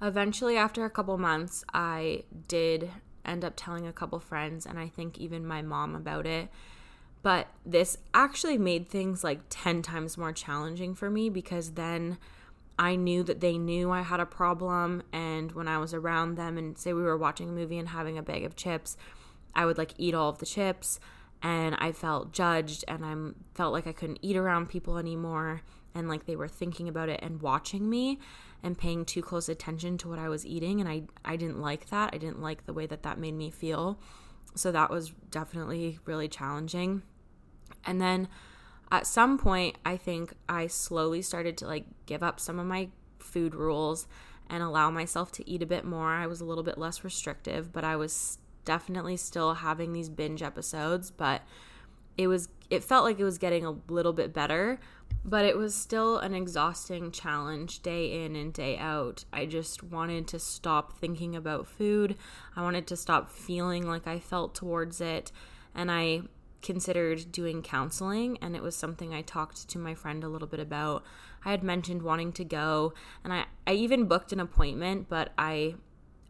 Eventually, 0.00 0.56
after 0.56 0.84
a 0.84 0.90
couple 0.90 1.16
months, 1.18 1.64
I 1.72 2.24
did 2.48 2.90
end 3.24 3.44
up 3.44 3.52
telling 3.56 3.86
a 3.86 3.92
couple 3.92 4.18
friends 4.18 4.66
and 4.66 4.78
I 4.78 4.88
think 4.88 5.18
even 5.18 5.46
my 5.46 5.62
mom 5.62 5.94
about 5.94 6.26
it. 6.26 6.48
But 7.22 7.48
this 7.64 7.98
actually 8.14 8.56
made 8.56 8.88
things 8.88 9.22
like 9.22 9.40
10 9.50 9.82
times 9.82 10.16
more 10.16 10.32
challenging 10.32 10.94
for 10.94 11.10
me 11.10 11.28
because 11.28 11.72
then 11.72 12.18
I 12.78 12.96
knew 12.96 13.22
that 13.22 13.40
they 13.40 13.58
knew 13.58 13.90
I 13.90 14.02
had 14.02 14.20
a 14.20 14.26
problem. 14.26 15.02
And 15.12 15.52
when 15.52 15.68
I 15.68 15.78
was 15.78 15.94
around 15.94 16.36
them 16.36 16.58
and 16.58 16.76
say 16.76 16.92
we 16.92 17.02
were 17.02 17.16
watching 17.16 17.48
a 17.48 17.52
movie 17.52 17.78
and 17.78 17.88
having 17.88 18.18
a 18.18 18.22
bag 18.22 18.44
of 18.44 18.56
chips, 18.56 18.96
I 19.54 19.64
would 19.64 19.78
like 19.78 19.94
eat 19.96 20.14
all 20.14 20.28
of 20.28 20.38
the 20.38 20.46
chips 20.46 21.00
and 21.42 21.74
I 21.78 21.92
felt 21.92 22.32
judged 22.32 22.84
and 22.88 23.04
I 23.04 23.14
felt 23.54 23.72
like 23.72 23.86
I 23.86 23.92
couldn't 23.92 24.18
eat 24.22 24.36
around 24.36 24.68
people 24.68 24.98
anymore 24.98 25.62
and 25.94 26.08
like 26.08 26.26
they 26.26 26.36
were 26.36 26.48
thinking 26.48 26.88
about 26.88 27.08
it 27.08 27.20
and 27.22 27.40
watching 27.40 27.88
me 27.88 28.18
and 28.62 28.76
paying 28.76 29.04
too 29.04 29.22
close 29.22 29.48
attention 29.48 29.96
to 29.98 30.08
what 30.08 30.18
I 30.18 30.28
was 30.28 30.44
eating 30.44 30.80
and 30.80 30.88
I 30.88 31.02
I 31.24 31.36
didn't 31.36 31.60
like 31.60 31.88
that. 31.90 32.10
I 32.12 32.18
didn't 32.18 32.42
like 32.42 32.66
the 32.66 32.72
way 32.72 32.86
that 32.86 33.02
that 33.02 33.18
made 33.18 33.34
me 33.34 33.50
feel. 33.50 33.98
So 34.54 34.72
that 34.72 34.90
was 34.90 35.12
definitely 35.30 35.98
really 36.04 36.28
challenging. 36.28 37.02
And 37.84 38.00
then 38.00 38.28
at 38.90 39.06
some 39.06 39.38
point, 39.38 39.76
I 39.84 39.96
think 39.96 40.32
I 40.48 40.66
slowly 40.66 41.22
started 41.22 41.56
to 41.58 41.66
like 41.66 41.86
give 42.06 42.22
up 42.22 42.38
some 42.38 42.58
of 42.58 42.66
my 42.66 42.88
food 43.18 43.54
rules 43.54 44.06
and 44.48 44.62
allow 44.62 44.90
myself 44.90 45.32
to 45.32 45.50
eat 45.50 45.62
a 45.62 45.66
bit 45.66 45.84
more. 45.84 46.10
I 46.10 46.26
was 46.26 46.40
a 46.40 46.44
little 46.44 46.62
bit 46.62 46.78
less 46.78 47.02
restrictive, 47.02 47.72
but 47.72 47.84
I 47.84 47.96
was 47.96 48.38
definitely 48.64 49.16
still 49.16 49.54
having 49.54 49.92
these 49.92 50.08
binge 50.08 50.42
episodes, 50.42 51.10
but 51.10 51.42
it 52.16 52.28
was 52.28 52.48
it 52.68 52.82
felt 52.82 53.04
like 53.04 53.20
it 53.20 53.24
was 53.24 53.38
getting 53.38 53.64
a 53.64 53.76
little 53.88 54.12
bit 54.12 54.32
better, 54.32 54.80
but 55.24 55.44
it 55.44 55.56
was 55.56 55.74
still 55.74 56.18
an 56.18 56.34
exhausting 56.34 57.12
challenge 57.12 57.80
day 57.80 58.24
in 58.24 58.34
and 58.34 58.52
day 58.52 58.76
out. 58.76 59.24
I 59.32 59.46
just 59.46 59.82
wanted 59.82 60.26
to 60.28 60.38
stop 60.38 60.98
thinking 60.98 61.36
about 61.36 61.68
food. 61.68 62.16
I 62.56 62.62
wanted 62.62 62.86
to 62.88 62.96
stop 62.96 63.30
feeling 63.30 63.86
like 63.86 64.06
I 64.06 64.18
felt 64.18 64.54
towards 64.54 65.00
it, 65.00 65.30
and 65.74 65.90
I 65.90 66.22
considered 66.66 67.30
doing 67.30 67.62
counseling 67.62 68.36
and 68.42 68.56
it 68.56 68.62
was 68.62 68.74
something 68.74 69.14
I 69.14 69.22
talked 69.22 69.68
to 69.68 69.78
my 69.78 69.94
friend 69.94 70.24
a 70.24 70.28
little 70.28 70.48
bit 70.48 70.58
about. 70.58 71.04
I 71.44 71.52
had 71.52 71.62
mentioned 71.62 72.02
wanting 72.02 72.32
to 72.32 72.44
go 72.44 72.92
and 73.22 73.32
I, 73.32 73.44
I 73.68 73.74
even 73.74 74.06
booked 74.06 74.32
an 74.32 74.40
appointment, 74.40 75.08
but 75.08 75.32
I 75.38 75.76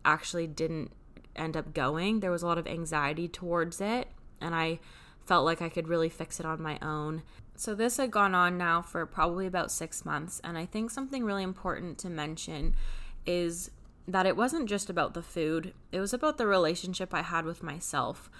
actually 0.04 0.46
didn't 0.46 0.92
end 1.34 1.56
up 1.56 1.72
going. 1.72 2.20
There 2.20 2.30
was 2.30 2.42
a 2.42 2.46
lot 2.46 2.58
of 2.58 2.66
anxiety 2.66 3.28
towards 3.28 3.80
it 3.80 4.08
and 4.42 4.54
I 4.54 4.78
felt 5.24 5.46
like 5.46 5.62
I 5.62 5.70
could 5.70 5.88
really 5.88 6.10
fix 6.10 6.38
it 6.38 6.44
on 6.44 6.60
my 6.60 6.78
own. 6.82 7.22
So 7.56 7.74
this 7.74 7.96
had 7.96 8.10
gone 8.10 8.34
on 8.34 8.58
now 8.58 8.82
for 8.82 9.06
probably 9.06 9.46
about 9.46 9.72
six 9.72 10.04
months, 10.04 10.42
and 10.44 10.58
I 10.58 10.66
think 10.66 10.90
something 10.90 11.24
really 11.24 11.42
important 11.42 11.96
to 11.98 12.10
mention 12.10 12.74
is 13.24 13.70
that 14.06 14.26
it 14.26 14.36
wasn't 14.36 14.68
just 14.68 14.90
about 14.90 15.14
the 15.14 15.22
food, 15.22 15.72
it 15.90 15.98
was 15.98 16.12
about 16.12 16.36
the 16.36 16.46
relationship 16.46 17.14
I 17.14 17.22
had 17.22 17.46
with 17.46 17.62
myself 17.62 18.30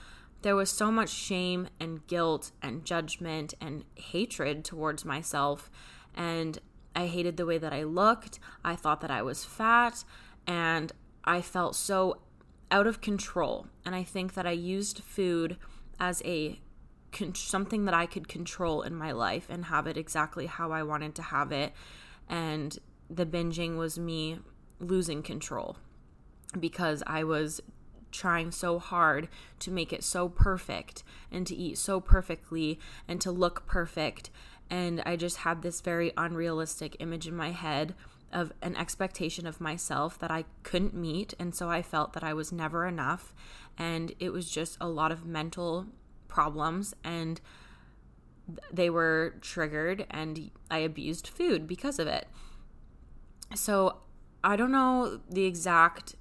there 0.42 0.56
was 0.56 0.70
so 0.70 0.90
much 0.90 1.10
shame 1.10 1.68
and 1.80 2.06
guilt 2.06 2.52
and 2.62 2.84
judgment 2.84 3.54
and 3.60 3.84
hatred 3.94 4.64
towards 4.64 5.04
myself. 5.04 5.70
And 6.14 6.58
I 6.94 7.06
hated 7.06 7.36
the 7.36 7.46
way 7.46 7.58
that 7.58 7.72
I 7.72 7.82
looked. 7.82 8.38
I 8.64 8.76
thought 8.76 9.00
that 9.00 9.10
I 9.10 9.22
was 9.22 9.44
fat. 9.44 10.04
And 10.46 10.92
I 11.24 11.42
felt 11.42 11.74
so 11.74 12.20
out 12.70 12.86
of 12.86 13.00
control. 13.00 13.66
And 13.84 13.94
I 13.94 14.02
think 14.02 14.34
that 14.34 14.46
I 14.46 14.52
used 14.52 15.02
food 15.02 15.56
as 15.98 16.22
a 16.24 16.60
something 17.32 17.86
that 17.86 17.94
I 17.94 18.04
could 18.04 18.28
control 18.28 18.82
in 18.82 18.94
my 18.94 19.12
life 19.12 19.46
and 19.48 19.66
have 19.66 19.86
it 19.86 19.96
exactly 19.96 20.44
how 20.44 20.70
I 20.70 20.82
wanted 20.82 21.14
to 21.14 21.22
have 21.22 21.50
it. 21.50 21.72
And 22.28 22.78
the 23.08 23.24
binging 23.24 23.76
was 23.76 23.98
me 23.98 24.38
losing 24.80 25.22
control 25.22 25.78
because 26.58 27.02
I 27.06 27.24
was 27.24 27.60
trying 28.12 28.50
so 28.50 28.78
hard 28.78 29.28
to 29.60 29.70
make 29.70 29.92
it 29.92 30.04
so 30.04 30.28
perfect 30.28 31.02
and 31.30 31.46
to 31.46 31.54
eat 31.54 31.78
so 31.78 32.00
perfectly 32.00 32.78
and 33.06 33.20
to 33.20 33.30
look 33.30 33.66
perfect. 33.66 34.30
And 34.70 35.02
I 35.06 35.16
just 35.16 35.38
had 35.38 35.62
this 35.62 35.80
very 35.80 36.12
unrealistic 36.16 36.96
image 36.98 37.26
in 37.26 37.36
my 37.36 37.50
head 37.52 37.94
of 38.32 38.52
an 38.62 38.76
expectation 38.76 39.46
of 39.46 39.60
myself 39.60 40.18
that 40.18 40.30
I 40.30 40.44
couldn't 40.62 40.94
meet. 40.94 41.34
And 41.38 41.54
so 41.54 41.70
I 41.70 41.82
felt 41.82 42.12
that 42.14 42.24
I 42.24 42.34
was 42.34 42.52
never 42.52 42.86
enough. 42.86 43.34
And 43.78 44.12
it 44.18 44.30
was 44.30 44.50
just 44.50 44.76
a 44.80 44.88
lot 44.88 45.12
of 45.12 45.24
mental 45.24 45.86
problems. 46.28 46.94
And 47.04 47.40
they 48.72 48.90
were 48.90 49.34
triggered, 49.40 50.06
and 50.10 50.50
I 50.70 50.78
abused 50.78 51.26
food 51.26 51.66
because 51.66 51.98
of 51.98 52.06
it. 52.06 52.28
So 53.54 53.98
I 54.44 54.56
don't 54.56 54.70
know 54.70 55.20
the 55.28 55.44
exact 55.44 56.14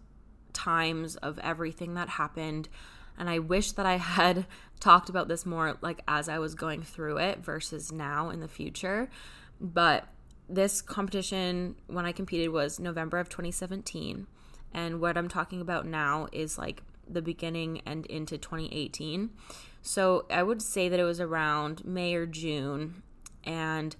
times 0.55 1.15
of 1.17 1.37
everything 1.39 1.93
that 1.93 2.09
happened. 2.09 2.67
And 3.17 3.29
I 3.29 3.37
wish 3.39 3.73
that 3.73 3.85
I 3.85 3.97
had 3.97 4.47
talked 4.79 5.09
about 5.09 5.27
this 5.27 5.45
more 5.45 5.77
like 5.81 6.01
as 6.07 6.27
I 6.27 6.39
was 6.39 6.55
going 6.55 6.81
through 6.81 7.17
it 7.17 7.39
versus 7.39 7.91
now 7.91 8.29
in 8.29 8.39
the 8.39 8.47
future. 8.47 9.09
But 9.61 10.07
this 10.49 10.81
competition 10.81 11.75
when 11.87 12.05
I 12.05 12.11
competed 12.11 12.49
was 12.49 12.79
November 12.79 13.19
of 13.19 13.29
2017. 13.29 14.27
And 14.73 14.99
what 14.99 15.17
I'm 15.17 15.29
talking 15.29 15.61
about 15.61 15.85
now 15.85 16.27
is 16.31 16.57
like 16.57 16.81
the 17.07 17.21
beginning 17.21 17.81
and 17.85 18.05
into 18.07 18.37
2018. 18.37 19.29
So 19.81 20.25
I 20.29 20.43
would 20.43 20.61
say 20.61 20.89
that 20.89 20.99
it 20.99 21.03
was 21.03 21.21
around 21.21 21.85
May 21.85 22.15
or 22.15 22.25
June. 22.25 23.03
And 23.43 23.95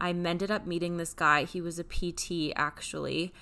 I 0.00 0.10
ended 0.10 0.50
up 0.50 0.66
meeting 0.66 0.96
this 0.96 1.14
guy. 1.14 1.44
He 1.44 1.60
was 1.60 1.78
a 1.78 1.84
PT 1.84 2.52
actually. 2.56 3.32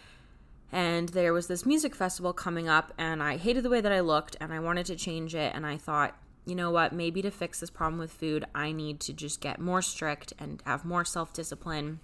And 0.70 1.08
there 1.10 1.32
was 1.32 1.46
this 1.46 1.64
music 1.64 1.94
festival 1.94 2.32
coming 2.32 2.68
up, 2.68 2.92
and 2.98 3.22
I 3.22 3.36
hated 3.36 3.62
the 3.62 3.70
way 3.70 3.80
that 3.80 3.92
I 3.92 4.00
looked, 4.00 4.36
and 4.40 4.52
I 4.52 4.60
wanted 4.60 4.86
to 4.86 4.96
change 4.96 5.34
it. 5.34 5.52
And 5.54 5.66
I 5.66 5.78
thought, 5.78 6.16
you 6.44 6.54
know 6.54 6.70
what, 6.70 6.92
maybe 6.92 7.22
to 7.22 7.30
fix 7.30 7.60
this 7.60 7.70
problem 7.70 7.98
with 7.98 8.12
food, 8.12 8.44
I 8.54 8.72
need 8.72 9.00
to 9.00 9.12
just 9.12 9.40
get 9.40 9.60
more 9.60 9.82
strict 9.82 10.32
and 10.38 10.62
have 10.66 10.84
more 10.84 11.04
self 11.04 11.32
discipline 11.32 12.00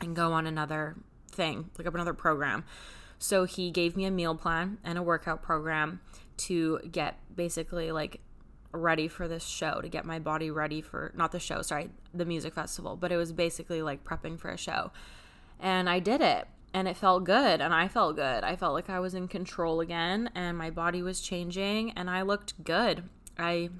and 0.00 0.14
go 0.14 0.32
on 0.32 0.46
another 0.46 0.96
thing, 1.30 1.70
like 1.78 1.86
up 1.86 1.94
another 1.94 2.14
program. 2.14 2.64
So 3.18 3.44
he 3.44 3.70
gave 3.70 3.96
me 3.96 4.04
a 4.04 4.10
meal 4.10 4.34
plan 4.34 4.78
and 4.84 4.98
a 4.98 5.02
workout 5.02 5.42
program 5.42 6.00
to 6.36 6.80
get 6.90 7.18
basically 7.34 7.92
like 7.92 8.20
ready 8.72 9.08
for 9.08 9.28
this 9.28 9.44
show, 9.44 9.80
to 9.80 9.88
get 9.88 10.04
my 10.04 10.18
body 10.18 10.50
ready 10.50 10.80
for 10.80 11.12
not 11.16 11.32
the 11.32 11.38
show, 11.38 11.62
sorry, 11.62 11.90
the 12.12 12.24
music 12.24 12.54
festival, 12.54 12.96
but 12.96 13.12
it 13.12 13.16
was 13.16 13.32
basically 13.32 13.82
like 13.82 14.04
prepping 14.04 14.38
for 14.38 14.50
a 14.50 14.58
show. 14.58 14.90
And 15.60 15.88
I 15.88 16.00
did 16.00 16.20
it 16.20 16.48
and 16.74 16.88
it 16.88 16.96
felt 16.96 17.22
good 17.22 17.60
and 17.60 17.72
I 17.72 17.86
felt 17.86 18.16
good. 18.16 18.42
I 18.42 18.56
felt 18.56 18.74
like 18.74 18.90
I 18.90 18.98
was 18.98 19.14
in 19.14 19.28
control 19.28 19.80
again 19.80 20.28
and 20.34 20.58
my 20.58 20.70
body 20.70 21.02
was 21.02 21.20
changing 21.20 21.92
and 21.92 22.10
I 22.10 22.22
looked 22.22 22.62
good. 22.64 23.04
I 23.38 23.70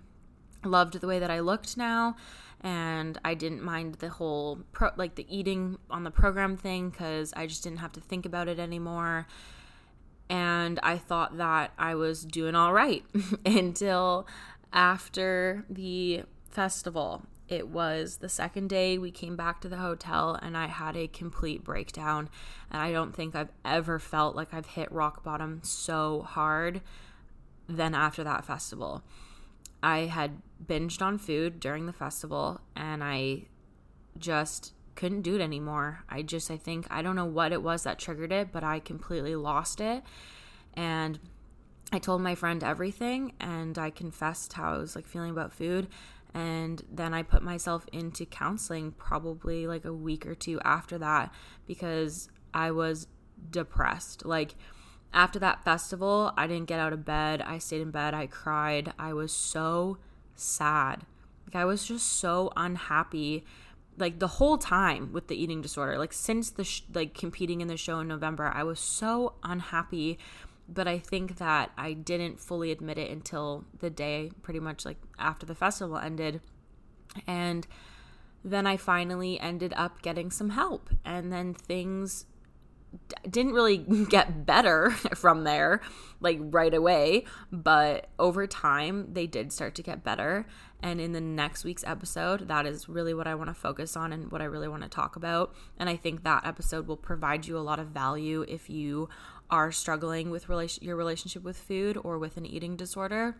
loved 0.64 1.00
the 1.00 1.08
way 1.08 1.18
that 1.18 1.30
I 1.30 1.40
looked 1.40 1.76
now 1.76 2.14
and 2.60 3.18
I 3.24 3.34
didn't 3.34 3.62
mind 3.62 3.96
the 3.96 4.08
whole 4.08 4.60
pro 4.72 4.90
like 4.96 5.16
the 5.16 5.26
eating 5.28 5.76
on 5.90 6.04
the 6.04 6.10
program 6.12 6.56
thing 6.56 6.92
cuz 6.92 7.32
I 7.34 7.48
just 7.48 7.64
didn't 7.64 7.80
have 7.80 7.92
to 7.92 8.00
think 8.00 8.24
about 8.24 8.46
it 8.46 8.60
anymore. 8.60 9.26
And 10.30 10.78
I 10.82 10.96
thought 10.96 11.36
that 11.36 11.72
I 11.76 11.96
was 11.96 12.24
doing 12.24 12.54
all 12.54 12.72
right 12.72 13.04
until 13.44 14.26
after 14.72 15.64
the 15.68 16.22
festival 16.48 17.26
it 17.48 17.68
was 17.68 18.18
the 18.18 18.28
second 18.28 18.68
day 18.68 18.96
we 18.96 19.10
came 19.10 19.36
back 19.36 19.60
to 19.60 19.68
the 19.68 19.76
hotel 19.76 20.38
and 20.40 20.56
I 20.56 20.66
had 20.66 20.96
a 20.96 21.08
complete 21.08 21.62
breakdown. 21.62 22.30
And 22.70 22.80
I 22.80 22.90
don't 22.90 23.14
think 23.14 23.34
I've 23.34 23.52
ever 23.64 23.98
felt 23.98 24.34
like 24.34 24.54
I've 24.54 24.66
hit 24.66 24.90
rock 24.90 25.22
bottom 25.22 25.60
so 25.62 26.22
hard 26.22 26.80
than 27.68 27.94
after 27.94 28.24
that 28.24 28.44
festival. 28.44 29.02
I 29.82 30.00
had 30.00 30.40
binged 30.64 31.02
on 31.02 31.18
food 31.18 31.60
during 31.60 31.84
the 31.84 31.92
festival 31.92 32.60
and 32.74 33.04
I 33.04 33.42
just 34.18 34.72
couldn't 34.94 35.22
do 35.22 35.34
it 35.34 35.42
anymore. 35.42 36.04
I 36.08 36.22
just, 36.22 36.50
I 36.50 36.56
think, 36.56 36.86
I 36.90 37.02
don't 37.02 37.16
know 37.16 37.24
what 37.26 37.52
it 37.52 37.62
was 37.62 37.82
that 37.82 37.98
triggered 37.98 38.32
it, 38.32 38.52
but 38.52 38.64
I 38.64 38.78
completely 38.80 39.36
lost 39.36 39.80
it. 39.80 40.02
And 40.72 41.18
I 41.92 41.98
told 41.98 42.22
my 42.22 42.34
friend 42.34 42.64
everything 42.64 43.34
and 43.38 43.76
I 43.78 43.90
confessed 43.90 44.54
how 44.54 44.74
I 44.74 44.78
was 44.78 44.96
like 44.96 45.06
feeling 45.06 45.30
about 45.30 45.52
food 45.52 45.88
and 46.34 46.82
then 46.90 47.14
I 47.14 47.22
put 47.22 47.42
myself 47.42 47.86
into 47.92 48.26
counseling 48.26 48.92
probably 48.92 49.66
like 49.68 49.84
a 49.84 49.94
week 49.94 50.26
or 50.26 50.34
two 50.34 50.60
after 50.64 50.98
that 50.98 51.32
because 51.66 52.28
I 52.52 52.72
was 52.72 53.06
depressed. 53.50 54.26
Like 54.26 54.56
after 55.12 55.38
that 55.38 55.64
festival, 55.64 56.32
I 56.36 56.48
didn't 56.48 56.66
get 56.66 56.80
out 56.80 56.92
of 56.92 57.04
bed. 57.04 57.40
I 57.40 57.58
stayed 57.58 57.82
in 57.82 57.92
bed. 57.92 58.14
I 58.14 58.26
cried. 58.26 58.92
I 58.98 59.12
was 59.12 59.32
so 59.32 59.98
sad. 60.34 61.06
Like 61.46 61.54
I 61.54 61.64
was 61.64 61.86
just 61.86 62.12
so 62.14 62.52
unhappy 62.56 63.44
like 63.96 64.18
the 64.18 64.26
whole 64.26 64.58
time 64.58 65.12
with 65.12 65.28
the 65.28 65.40
eating 65.40 65.62
disorder. 65.62 65.98
Like 65.98 66.12
since 66.12 66.50
the 66.50 66.64
sh- 66.64 66.82
like 66.92 67.14
competing 67.14 67.60
in 67.60 67.68
the 67.68 67.76
show 67.76 68.00
in 68.00 68.08
November, 68.08 68.50
I 68.52 68.64
was 68.64 68.80
so 68.80 69.34
unhappy 69.44 70.18
but 70.68 70.88
I 70.88 70.98
think 70.98 71.38
that 71.38 71.72
I 71.76 71.92
didn't 71.92 72.40
fully 72.40 72.70
admit 72.70 72.98
it 72.98 73.10
until 73.10 73.64
the 73.78 73.90
day 73.90 74.30
pretty 74.42 74.60
much 74.60 74.84
like 74.84 74.98
after 75.18 75.44
the 75.46 75.54
festival 75.54 75.98
ended. 75.98 76.40
And 77.26 77.66
then 78.44 78.66
I 78.66 78.76
finally 78.76 79.40
ended 79.40 79.72
up 79.76 80.02
getting 80.02 80.30
some 80.30 80.50
help. 80.50 80.90
And 81.04 81.32
then 81.32 81.54
things 81.54 82.26
d- 83.08 83.28
didn't 83.28 83.52
really 83.52 83.78
get 84.08 84.46
better 84.46 84.90
from 85.14 85.44
there, 85.44 85.80
like 86.20 86.38
right 86.40 86.74
away. 86.74 87.24
But 87.50 88.08
over 88.18 88.46
time, 88.46 89.12
they 89.12 89.26
did 89.26 89.52
start 89.52 89.74
to 89.76 89.82
get 89.82 90.04
better. 90.04 90.46
And 90.82 91.00
in 91.00 91.12
the 91.12 91.20
next 91.20 91.64
week's 91.64 91.84
episode, 91.84 92.48
that 92.48 92.66
is 92.66 92.88
really 92.90 93.14
what 93.14 93.26
I 93.26 93.34
want 93.34 93.48
to 93.48 93.54
focus 93.54 93.96
on 93.96 94.12
and 94.12 94.30
what 94.30 94.42
I 94.42 94.44
really 94.44 94.68
want 94.68 94.82
to 94.82 94.88
talk 94.88 95.16
about. 95.16 95.54
And 95.78 95.88
I 95.88 95.96
think 95.96 96.24
that 96.24 96.46
episode 96.46 96.86
will 96.86 96.98
provide 96.98 97.46
you 97.46 97.56
a 97.56 97.60
lot 97.60 97.78
of 97.78 97.88
value 97.88 98.44
if 98.46 98.68
you 98.68 99.08
are 99.54 99.70
struggling 99.70 100.30
with 100.30 100.48
relation- 100.48 100.82
your 100.82 100.96
relationship 100.96 101.44
with 101.44 101.56
food 101.56 101.96
or 102.02 102.18
with 102.18 102.36
an 102.36 102.44
eating 102.44 102.74
disorder. 102.74 103.36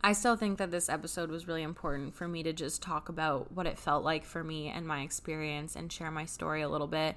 I 0.00 0.12
still 0.12 0.36
think 0.36 0.58
that 0.58 0.70
this 0.70 0.88
episode 0.88 1.28
was 1.28 1.48
really 1.48 1.64
important 1.64 2.14
for 2.14 2.28
me 2.28 2.44
to 2.44 2.52
just 2.52 2.80
talk 2.80 3.08
about 3.08 3.50
what 3.50 3.66
it 3.66 3.76
felt 3.76 4.04
like 4.04 4.24
for 4.24 4.44
me 4.44 4.68
and 4.68 4.86
my 4.86 5.00
experience 5.02 5.74
and 5.74 5.92
share 5.92 6.12
my 6.12 6.24
story 6.24 6.62
a 6.62 6.68
little 6.68 6.86
bit. 6.86 7.16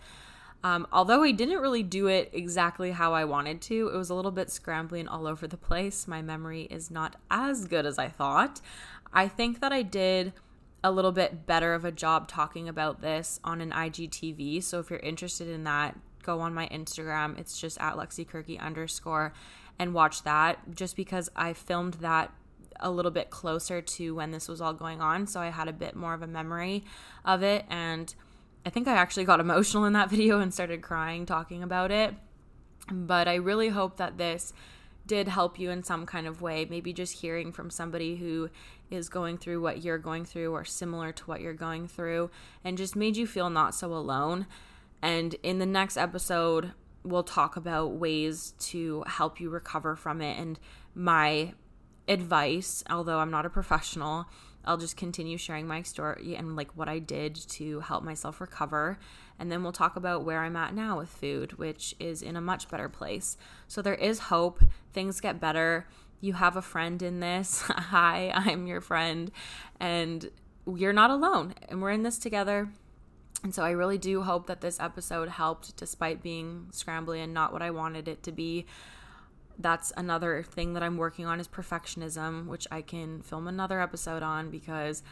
Um, 0.64 0.88
although 0.92 1.22
I 1.22 1.32
didn't 1.32 1.60
really 1.60 1.84
do 1.84 2.08
it 2.08 2.32
exactly 2.34 2.90
how 2.90 3.14
I 3.14 3.24
wanted 3.24 3.62
to, 3.64 3.92
it 3.94 3.96
was 3.96 4.10
a 4.10 4.16
little 4.16 4.32
bit 4.32 4.50
scrambling 4.50 5.08
all 5.08 5.28
over 5.28 5.46
the 5.46 5.56
place. 5.56 6.08
My 6.08 6.24
memory 6.24 6.64
is 6.72 6.90
not 6.90 7.16
as 7.30 7.68
good 7.68 7.86
as 7.86 8.00
I 8.00 8.08
thought. 8.08 8.62
I 9.14 9.28
think 9.28 9.60
that 9.60 9.72
I 9.72 9.84
did 9.84 10.34
a 10.84 10.90
little 10.92 11.12
bit 11.12 11.46
better 11.46 11.76
of 11.76 11.86
a 11.86 11.92
job 11.92 12.28
talking 12.28 12.68
about 12.68 13.02
this 13.02 13.40
on 13.44 13.62
an 13.62 13.70
IGTV. 13.70 14.64
So 14.64 14.80
if 14.80 14.90
you're 14.90 15.00
interested 15.00 15.48
in 15.48 15.66
that, 15.66 16.00
go 16.24 16.40
on 16.40 16.54
my 16.54 16.68
Instagram. 16.70 17.38
It's 17.40 17.60
just 17.60 17.80
at 17.80 17.96
Lexi 17.96 18.28
Kirky 18.28 18.60
underscore 18.60 19.34
and 19.80 19.94
watch 19.94 20.24
that 20.24 20.76
just 20.76 20.96
because 20.96 21.30
I 21.36 21.54
filmed 21.54 21.96
that 21.96 22.32
a 22.80 22.92
little 22.92 23.12
bit 23.12 23.30
closer 23.30 23.82
to 23.82 24.16
when 24.16 24.32
this 24.32 24.48
was 24.48 24.62
all 24.62 24.74
going 24.74 25.02
on. 25.02 25.28
So 25.28 25.40
I 25.40 25.50
had 25.50 25.68
a 25.68 25.74
bit 25.74 25.96
more 25.96 26.14
of 26.14 26.22
a 26.22 26.28
memory 26.28 26.84
of 27.26 27.44
it. 27.44 27.66
And 27.70 28.14
I 28.66 28.70
think 28.70 28.88
I 28.88 28.94
actually 28.94 29.26
got 29.26 29.40
emotional 29.42 29.86
in 29.86 29.94
that 29.94 30.10
video 30.10 30.40
and 30.40 30.54
started 30.54 30.82
crying 30.82 31.26
talking 31.26 31.64
about 31.64 31.92
it. 31.92 32.14
But 32.92 33.28
I 33.28 33.36
really 33.36 33.70
hope 33.70 33.98
that 33.98 34.18
this 34.18 34.54
did 35.06 35.28
help 35.28 35.60
you 35.60 35.70
in 35.70 35.84
some 35.84 36.06
kind 36.06 36.28
of 36.28 36.42
way. 36.42 36.66
Maybe 36.70 36.94
just 36.94 37.22
hearing 37.22 37.52
from 37.52 37.70
somebody 37.70 38.16
who 38.16 38.50
is 38.90 39.10
going 39.10 39.38
through 39.38 39.62
what 39.62 39.84
you're 39.84 39.98
going 39.98 40.26
through 40.26 40.52
or 40.52 40.64
similar 40.64 41.12
to 41.12 41.24
what 41.26 41.42
you're 41.42 41.54
going 41.54 41.88
through 41.88 42.30
and 42.64 42.78
just 42.78 42.96
made 42.96 43.18
you 43.18 43.28
feel 43.28 43.50
not 43.50 43.76
so 43.76 43.94
alone. 43.94 44.46
And 45.04 45.36
in 45.44 45.60
the 45.60 45.66
next 45.66 45.98
episode, 45.98 46.72
we'll 47.04 47.24
talk 47.24 47.58
about 47.58 47.92
ways 47.92 48.54
to 48.58 49.04
help 49.06 49.42
you 49.42 49.50
recover 49.50 49.98
from 49.98 50.22
it. 50.22 50.40
And 50.40 50.58
my 50.96 51.54
advice, 52.08 52.86
although 52.90 53.20
I'm 53.20 53.30
not 53.30 53.46
a 53.46 53.50
professional, 53.50 54.28
I'll 54.64 54.78
just 54.78 54.96
continue 54.96 55.38
sharing 55.38 55.68
my 55.68 55.82
story 55.82 56.36
and 56.38 56.56
like 56.56 56.72
what 56.78 56.88
I 56.88 57.00
did 57.00 57.36
to 57.36 57.82
help 57.82 58.06
myself 58.06 58.40
recover. 58.40 58.98
And 59.38 59.52
then 59.52 59.62
we'll 59.62 59.74
talk 59.74 59.98
about 59.98 60.24
where 60.24 60.40
I'm 60.40 60.56
at 60.56 60.74
now 60.74 61.00
with 61.00 61.10
food, 61.10 61.58
which 61.58 61.94
is 62.00 62.22
in 62.22 62.38
a 62.38 62.42
much 62.42 62.70
better 62.70 62.88
place. 62.88 63.36
So 63.68 63.82
there 63.82 63.96
is 63.96 64.20
hope. 64.20 64.64
Things 64.94 65.20
get 65.20 65.38
better. 65.38 65.86
You 66.22 66.32
have 66.32 66.56
a 66.56 66.62
friend 66.62 67.02
in 67.02 67.20
this. 67.20 67.62
Hi, 67.68 68.32
I'm 68.34 68.68
your 68.68 68.80
friend. 68.80 69.32
And 69.82 70.32
you're 70.66 70.94
not 70.94 71.10
alone. 71.10 71.56
And 71.68 71.82
we're 71.82 71.92
in 71.92 72.04
this 72.04 72.18
together. 72.18 72.70
And 73.44 73.54
so 73.54 73.64
I 73.64 73.72
really 73.72 73.98
do 73.98 74.22
hope 74.22 74.48
that 74.48 74.62
this 74.62 74.80
episode 74.80 75.28
helped 75.28 75.76
despite 75.76 76.24
being 76.24 76.68
scrambly 76.72 77.22
and 77.22 77.34
not 77.34 77.52
what 77.52 77.62
I 77.62 77.72
wanted 77.72 78.08
it 78.08 78.24
to 78.24 78.32
be. 78.32 78.66
That's 79.60 79.92
another 79.98 80.42
thing 80.44 80.74
that 80.74 80.82
I'm 80.82 80.98
working 80.98 81.26
on 81.26 81.40
is 81.40 81.48
perfectionism, 81.48 82.48
which 82.48 82.66
I 82.72 82.82
can 82.82 83.22
film 83.22 83.48
another 83.48 83.82
episode 83.82 84.24
on 84.24 84.50
because 84.50 85.04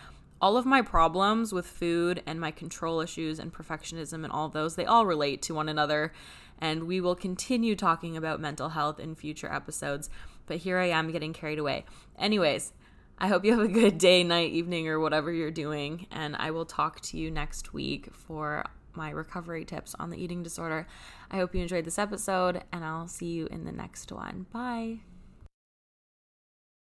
all 0.41 0.57
of 0.57 0.65
my 0.65 0.81
problems 0.81 1.53
with 1.53 1.67
food 1.67 2.23
and 2.25 2.39
my 2.39 2.49
control 2.51 3.01
issues 3.01 3.37
and 3.37 3.53
perfectionism 3.53 4.23
and 4.23 4.31
all 4.31 4.49
those, 4.49 4.75
they 4.75 4.85
all 4.85 5.05
relate 5.05 5.41
to 5.43 5.53
one 5.53 5.69
another. 5.69 6.11
And 6.57 6.85
we 6.85 7.01
will 7.01 7.15
continue 7.15 7.75
talking 7.75 8.15
about 8.15 8.39
mental 8.39 8.69
health 8.69 8.99
in 8.99 9.13
future 9.13 9.51
episodes. 9.51 10.09
But 10.47 10.57
here 10.57 10.77
I 10.77 10.87
am 10.87 11.11
getting 11.11 11.33
carried 11.33 11.59
away. 11.59 11.85
Anyways, 12.17 12.73
I 13.21 13.27
hope 13.27 13.45
you 13.45 13.51
have 13.51 13.61
a 13.63 13.71
good 13.71 13.99
day, 13.99 14.23
night, 14.23 14.51
evening, 14.51 14.87
or 14.87 14.99
whatever 14.99 15.31
you're 15.31 15.51
doing. 15.51 16.07
And 16.09 16.35
I 16.35 16.49
will 16.49 16.65
talk 16.65 17.01
to 17.01 17.17
you 17.19 17.29
next 17.29 17.71
week 17.71 18.09
for 18.11 18.65
my 18.95 19.11
recovery 19.11 19.63
tips 19.63 19.95
on 19.99 20.09
the 20.09 20.17
eating 20.17 20.41
disorder. 20.41 20.87
I 21.29 21.37
hope 21.37 21.53
you 21.53 21.61
enjoyed 21.61 21.85
this 21.85 21.99
episode, 21.99 22.63
and 22.73 22.83
I'll 22.83 23.07
see 23.07 23.27
you 23.27 23.45
in 23.45 23.63
the 23.63 23.71
next 23.71 24.11
one. 24.11 24.47
Bye. 24.51 25.01